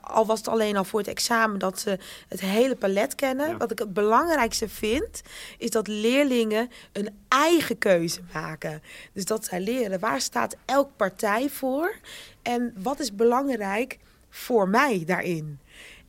[0.02, 1.98] al was het alleen al voor het examen, dat ze
[2.28, 3.50] het hele palet kennen.
[3.50, 3.58] Ja.
[3.58, 5.22] Wat ik het belangrijkste vind,
[5.58, 8.82] is dat leerlingen een eigen keuze maken.
[9.14, 11.96] Dus dat zij leren waar staat elk partij voor
[12.42, 13.98] en wat is belangrijk
[14.30, 15.60] voor mij daarin.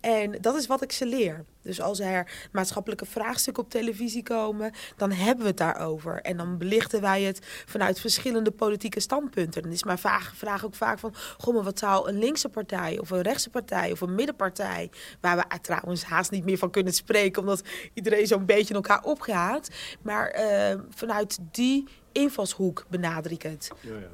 [0.00, 1.44] En dat is wat ik ze leer.
[1.62, 6.20] Dus als er maatschappelijke vraagstukken op televisie komen, dan hebben we het daarover.
[6.20, 9.62] En dan belichten wij het vanuit verschillende politieke standpunten.
[9.62, 12.98] Dan is mijn vraag, vraag ook vaak van, goh, maar wat zou een linkse partij
[12.98, 14.90] of een rechtse partij of een middenpartij,
[15.20, 17.62] waar we trouwens haast niet meer van kunnen spreken, omdat
[17.94, 19.68] iedereen zo'n beetje in elkaar opgaat.
[20.02, 23.70] Maar uh, vanuit die invalshoek benader ik het.
[23.80, 24.08] Ja, ja.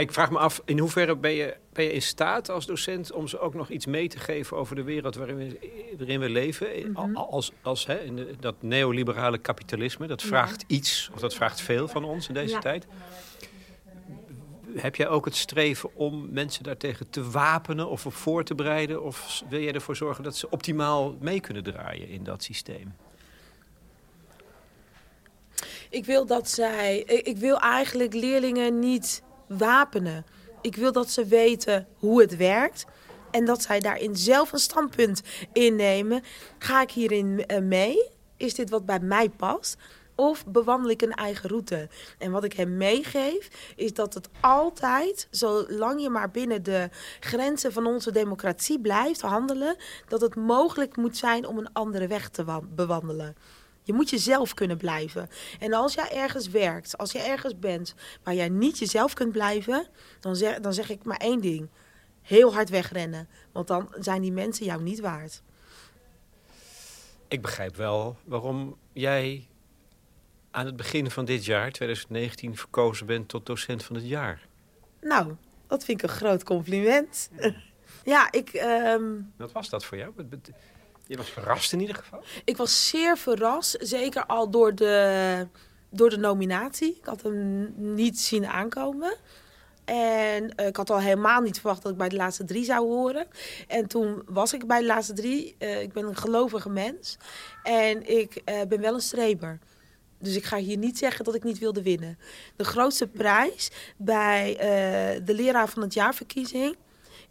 [0.00, 3.28] Ik vraag me af, in hoeverre ben je, ben je in staat als docent om
[3.28, 5.58] ze ook nog iets mee te geven over de wereld waarin we,
[5.98, 6.88] waarin we leven?
[6.88, 7.16] Mm -hmm.
[7.16, 10.76] Als, als hè, in de, dat neoliberale kapitalisme, dat vraagt ja.
[10.76, 12.60] iets, of dat vraagt veel van ons in deze ja.
[12.60, 12.86] tijd.
[14.74, 19.02] Heb jij ook het streven om mensen daartegen te wapenen of op voor te bereiden?
[19.02, 22.94] Of wil jij ervoor zorgen dat ze optimaal mee kunnen draaien in dat systeem?
[25.90, 26.98] Ik wil dat zij.
[26.98, 29.22] Ik wil eigenlijk leerlingen niet
[29.58, 30.26] wapenen.
[30.60, 32.84] Ik wil dat ze weten hoe het werkt.
[33.30, 35.22] En dat zij daarin zelf een standpunt
[35.52, 36.22] innemen.
[36.58, 38.10] Ga ik hierin mee?
[38.36, 39.76] Is dit wat bij mij past?
[40.14, 41.88] Of bewandel ik een eigen route?
[42.18, 46.88] En wat ik hem meegeef, is dat het altijd, zolang je maar binnen de
[47.20, 49.76] grenzen van onze democratie blijft handelen,
[50.08, 52.44] dat het mogelijk moet zijn om een andere weg te
[52.74, 53.36] bewandelen.
[53.82, 55.28] Je moet jezelf kunnen blijven.
[55.58, 59.86] En als jij ergens werkt, als je ergens bent waar jij niet jezelf kunt blijven,
[60.20, 61.68] dan zeg, dan zeg ik maar één ding.
[62.22, 63.28] Heel hard wegrennen.
[63.52, 65.42] Want dan zijn die mensen jou niet waard.
[67.28, 69.46] Ik begrijp wel waarom jij
[70.50, 74.46] aan het begin van dit jaar, 2019, verkozen bent tot docent van het jaar.
[75.00, 75.34] Nou,
[75.66, 77.30] dat vind ik een groot compliment.
[77.36, 77.54] Ja,
[78.14, 78.52] ja ik...
[78.54, 79.32] Um...
[79.36, 80.12] Wat was dat voor jou?
[81.12, 82.22] Je was verrast in ieder geval?
[82.44, 83.76] Ik was zeer verrast.
[83.80, 85.46] Zeker al door de,
[85.90, 86.96] door de nominatie.
[86.96, 89.14] Ik had hem niet zien aankomen.
[89.84, 92.86] En uh, ik had al helemaal niet verwacht dat ik bij de laatste drie zou
[92.86, 93.26] horen.
[93.68, 95.56] En toen was ik bij de laatste drie.
[95.58, 97.16] Uh, ik ben een gelovige mens.
[97.62, 99.58] En ik uh, ben wel een streber.
[100.18, 102.18] Dus ik ga hier niet zeggen dat ik niet wilde winnen.
[102.56, 104.56] De grootste prijs bij
[105.24, 106.76] de leraar van het jaarverkiezing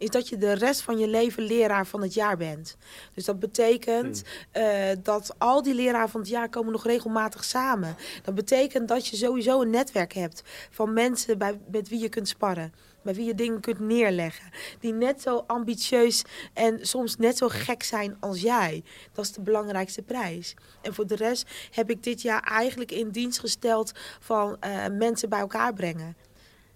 [0.02, 2.76] is dat je de rest van je leven leraar van het jaar bent.
[3.14, 4.22] Dus dat betekent
[4.52, 4.62] hmm.
[4.62, 7.96] uh, dat al die leraren van het jaar komen nog regelmatig samen.
[8.22, 12.28] Dat betekent dat je sowieso een netwerk hebt van mensen bij, met wie je kunt
[12.28, 12.72] sparren.
[13.02, 14.50] Bij wie je dingen kunt neerleggen.
[14.80, 16.22] Die net zo ambitieus
[16.52, 18.82] en soms net zo gek zijn als jij.
[19.12, 20.54] Dat is de belangrijkste prijs.
[20.82, 25.28] En voor de rest heb ik dit jaar eigenlijk in dienst gesteld van uh, mensen
[25.28, 26.16] bij elkaar brengen.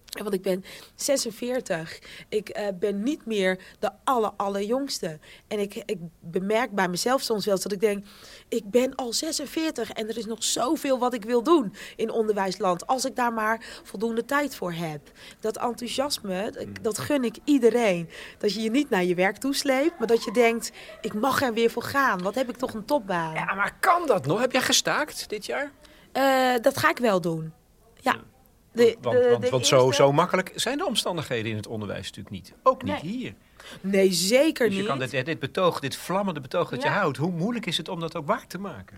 [0.09, 0.63] Want ik ben
[0.95, 1.99] 46.
[2.29, 5.19] Ik uh, ben niet meer de aller, allerjongste.
[5.47, 8.05] En ik, ik bemerk bij mezelf soms wel dat ik denk...
[8.47, 12.87] ik ben al 46 en er is nog zoveel wat ik wil doen in onderwijsland.
[12.87, 15.11] Als ik daar maar voldoende tijd voor heb.
[15.39, 18.09] Dat enthousiasme, dat gun ik iedereen.
[18.37, 20.71] Dat je je niet naar je werk toesleept, maar dat je denkt...
[21.01, 22.21] ik mag er weer voor gaan.
[22.21, 23.33] Wat heb ik toch een topbaan.
[23.33, 24.39] Ja, maar kan dat nog?
[24.39, 25.71] Heb jij gestaakt dit jaar?
[26.13, 27.53] Uh, dat ga ik wel doen.
[27.95, 28.11] ja.
[28.11, 28.35] ja.
[28.77, 32.05] De, want, de, want, de want zo, zo makkelijk zijn de omstandigheden in het onderwijs
[32.05, 32.53] natuurlijk niet.
[32.63, 33.11] Ook niet nee.
[33.11, 33.33] hier.
[33.81, 34.89] Nee, zeker dus je niet.
[34.89, 36.89] kan dit, dit betoog, dit vlammende betoog dat ja.
[36.89, 38.97] je houdt, hoe moeilijk is het om dat ook waar te maken?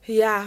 [0.00, 0.46] Ja,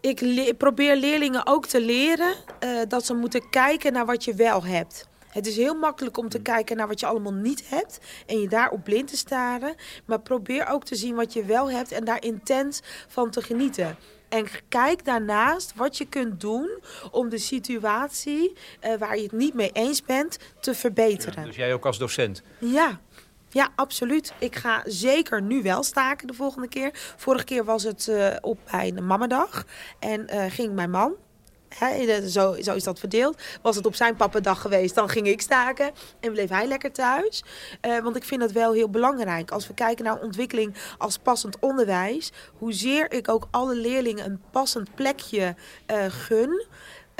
[0.00, 4.64] ik probeer leerlingen ook te leren uh, dat ze moeten kijken naar wat je wel
[4.64, 5.08] hebt.
[5.28, 8.48] Het is heel makkelijk om te kijken naar wat je allemaal niet hebt en je
[8.48, 9.74] daarop blind te staren.
[10.04, 13.96] Maar probeer ook te zien wat je wel hebt en daar intens van te genieten.
[14.28, 16.70] En kijk daarnaast wat je kunt doen
[17.10, 21.44] om de situatie eh, waar je het niet mee eens bent te verbeteren.
[21.44, 22.42] Dus jij ook als docent?
[22.58, 23.00] Ja.
[23.48, 24.32] Ja, absoluut.
[24.38, 26.90] Ik ga zeker nu wel staken de volgende keer.
[27.16, 29.64] Vorige keer was het uh, op bij een mamadag.
[29.98, 31.14] En uh, ging mijn man,
[32.28, 33.42] Zo, zo, is dat verdeeld.
[33.62, 35.90] Was het op zijn pappendag geweest, dan ging ik staken
[36.20, 37.44] en bleef hij lekker thuis.
[37.86, 39.50] Uh, want ik vind dat wel heel belangrijk.
[39.50, 44.94] Als we kijken naar ontwikkeling als passend onderwijs, hoezeer ik ook alle leerlingen een passend
[44.94, 45.54] plekje
[45.90, 46.66] uh, gun.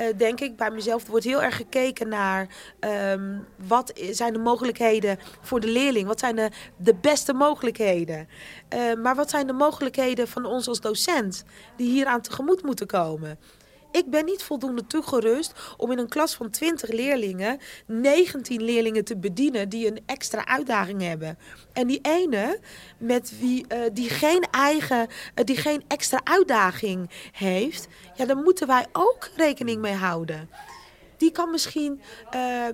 [0.00, 2.48] Uh, denk ik bij mezelf, wordt heel erg gekeken naar
[2.80, 6.06] um, wat zijn de mogelijkheden voor de leerling?
[6.06, 8.28] Wat zijn de, de beste mogelijkheden?
[9.02, 11.44] Maar wat zijn de mogelijkheden van ons als docent
[11.76, 13.38] die hieraan tegemoet moeten komen?
[13.90, 19.16] Ik ben niet voldoende toegerust om in een klas van 20 leerlingen 19 leerlingen te
[19.16, 21.38] bedienen die een extra uitdaging hebben.
[21.72, 22.58] En die ene
[22.98, 28.66] met wie uh, die geen eigen, uh, die geen extra uitdaging heeft, ja, daar moeten
[28.66, 30.50] wij ook rekening mee houden.
[31.16, 32.00] Die kan misschien
[32.34, 32.66] uh,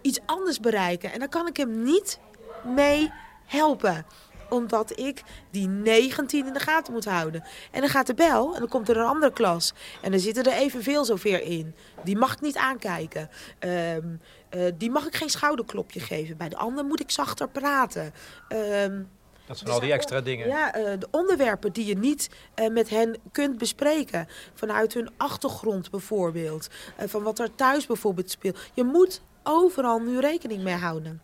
[0.00, 2.18] iets anders bereiken en daar kan ik hem niet
[2.64, 3.12] mee
[3.46, 4.06] helpen
[4.48, 7.44] omdat ik die 19 in de gaten moet houden.
[7.70, 9.72] En dan gaat de bel en dan komt er een andere klas.
[10.02, 11.74] En dan zitten er evenveel zoveel in.
[12.04, 13.30] Die mag ik niet aankijken.
[13.60, 14.20] Um,
[14.50, 16.36] uh, die mag ik geen schouderklopje geven.
[16.36, 18.12] Bij de ander moet ik zachter praten.
[18.48, 19.08] Um,
[19.46, 20.48] dat zijn dus al die extra dingen.
[20.48, 24.28] Ja, uh, de onderwerpen die je niet uh, met hen kunt bespreken.
[24.54, 26.68] Vanuit hun achtergrond bijvoorbeeld.
[26.98, 28.58] Van wat er thuis bijvoorbeeld speelt.
[28.74, 31.20] Je moet overal nu rekening mee houden.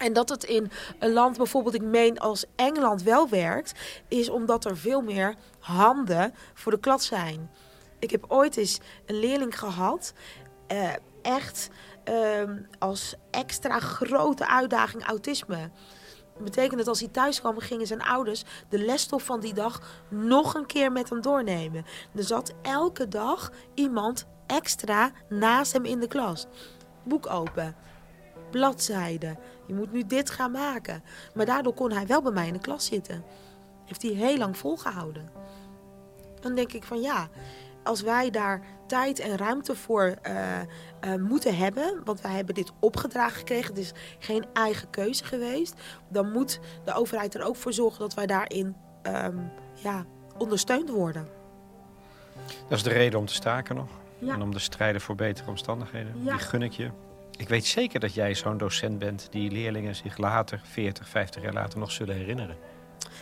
[0.00, 3.72] En dat het in een land bijvoorbeeld, ik meen als Engeland wel werkt,
[4.08, 7.50] is omdat er veel meer handen voor de klas zijn.
[7.98, 10.12] Ik heb ooit eens een leerling gehad,
[10.72, 10.88] uh,
[11.22, 11.68] echt
[12.10, 12.42] uh,
[12.78, 15.70] als extra grote uitdaging autisme.
[16.34, 20.02] Dat betekent dat als hij thuis kwam, gingen zijn ouders de lesstof van die dag
[20.08, 21.84] nog een keer met hem doornemen.
[22.14, 26.46] Er zat elke dag iemand extra naast hem in de klas.
[27.02, 27.76] Boek open,
[28.50, 29.38] bladzijden.
[29.70, 31.02] Je moet nu dit gaan maken.
[31.34, 33.24] Maar daardoor kon hij wel bij mij in de klas zitten.
[33.84, 35.30] Heeft hij heel lang volgehouden.
[36.40, 37.28] Dan denk ik van ja,
[37.82, 40.58] als wij daar tijd en ruimte voor uh,
[41.04, 45.74] uh, moeten hebben, want wij hebben dit opgedragen gekregen, het is geen eigen keuze geweest,
[46.08, 50.04] dan moet de overheid er ook voor zorgen dat wij daarin um, ja,
[50.38, 51.28] ondersteund worden.
[52.68, 53.88] Dat is de reden om te staken nog.
[54.18, 54.34] Ja.
[54.34, 56.24] En om te strijden voor betere omstandigheden.
[56.24, 56.36] Ja.
[56.36, 56.90] Die gun ik je.
[57.40, 61.52] Ik weet zeker dat jij zo'n docent bent die leerlingen zich later, 40, 50 jaar
[61.52, 62.56] later, nog zullen herinneren.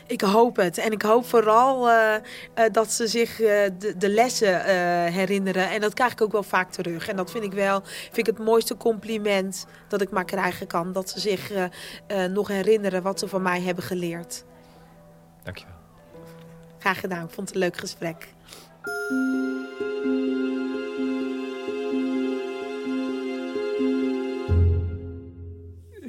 [0.07, 0.79] Ik hoop het.
[0.79, 2.14] En ik hoop vooral uh,
[2.59, 3.49] uh, dat ze zich uh,
[3.79, 4.64] de, de, lessen
[5.12, 5.71] herinneren.
[5.71, 7.09] En dat krijg ik ook wel vaak terug.
[7.09, 10.93] En dat vind ik wel vind ik het mooiste compliment dat ik maar krijgen kan.
[10.93, 11.53] Dat ze zich
[12.31, 14.45] nog herinneren wat ze van mij hebben geleerd.
[15.43, 15.75] Dankjewel.
[16.79, 17.25] Graag gedaan.
[17.25, 18.29] Ik vond het een leuk gesprek.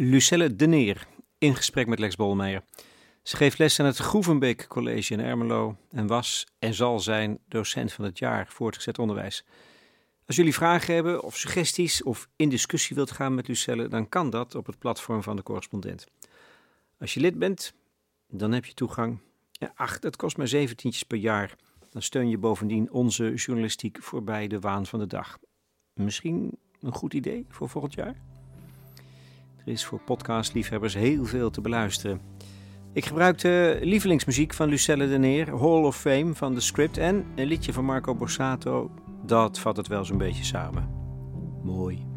[0.01, 2.63] Lucelle de Neer in gesprek met Lex Bolmeijer.
[3.23, 7.93] Ze geeft les aan het Groevenbeek College in Ermelo en was en zal zijn docent
[7.93, 9.45] van het jaar voortgezet onderwijs.
[10.25, 14.29] Als jullie vragen hebben of suggesties of in discussie wilt gaan met Lucelle, dan kan
[14.29, 16.05] dat op het platform van de correspondent.
[16.99, 17.73] Als je lid bent,
[18.27, 19.19] dan heb je toegang.
[19.51, 21.55] Ja, ach, dat kost maar zeventientjes per jaar.
[21.89, 25.37] Dan steun je bovendien onze journalistiek voorbij de waan van de dag.
[25.93, 28.28] Misschien een goed idee voor volgend jaar?
[29.69, 32.21] Is voor podcastliefhebbers heel veel te beluisteren.
[32.93, 37.47] Ik gebruikte lievelingsmuziek van Lucelle de Neer, Hall of Fame van The Script en een
[37.47, 38.91] liedje van Marco Borsato.
[39.25, 40.89] Dat vat het wel zo'n beetje samen.
[41.63, 42.08] Mooi.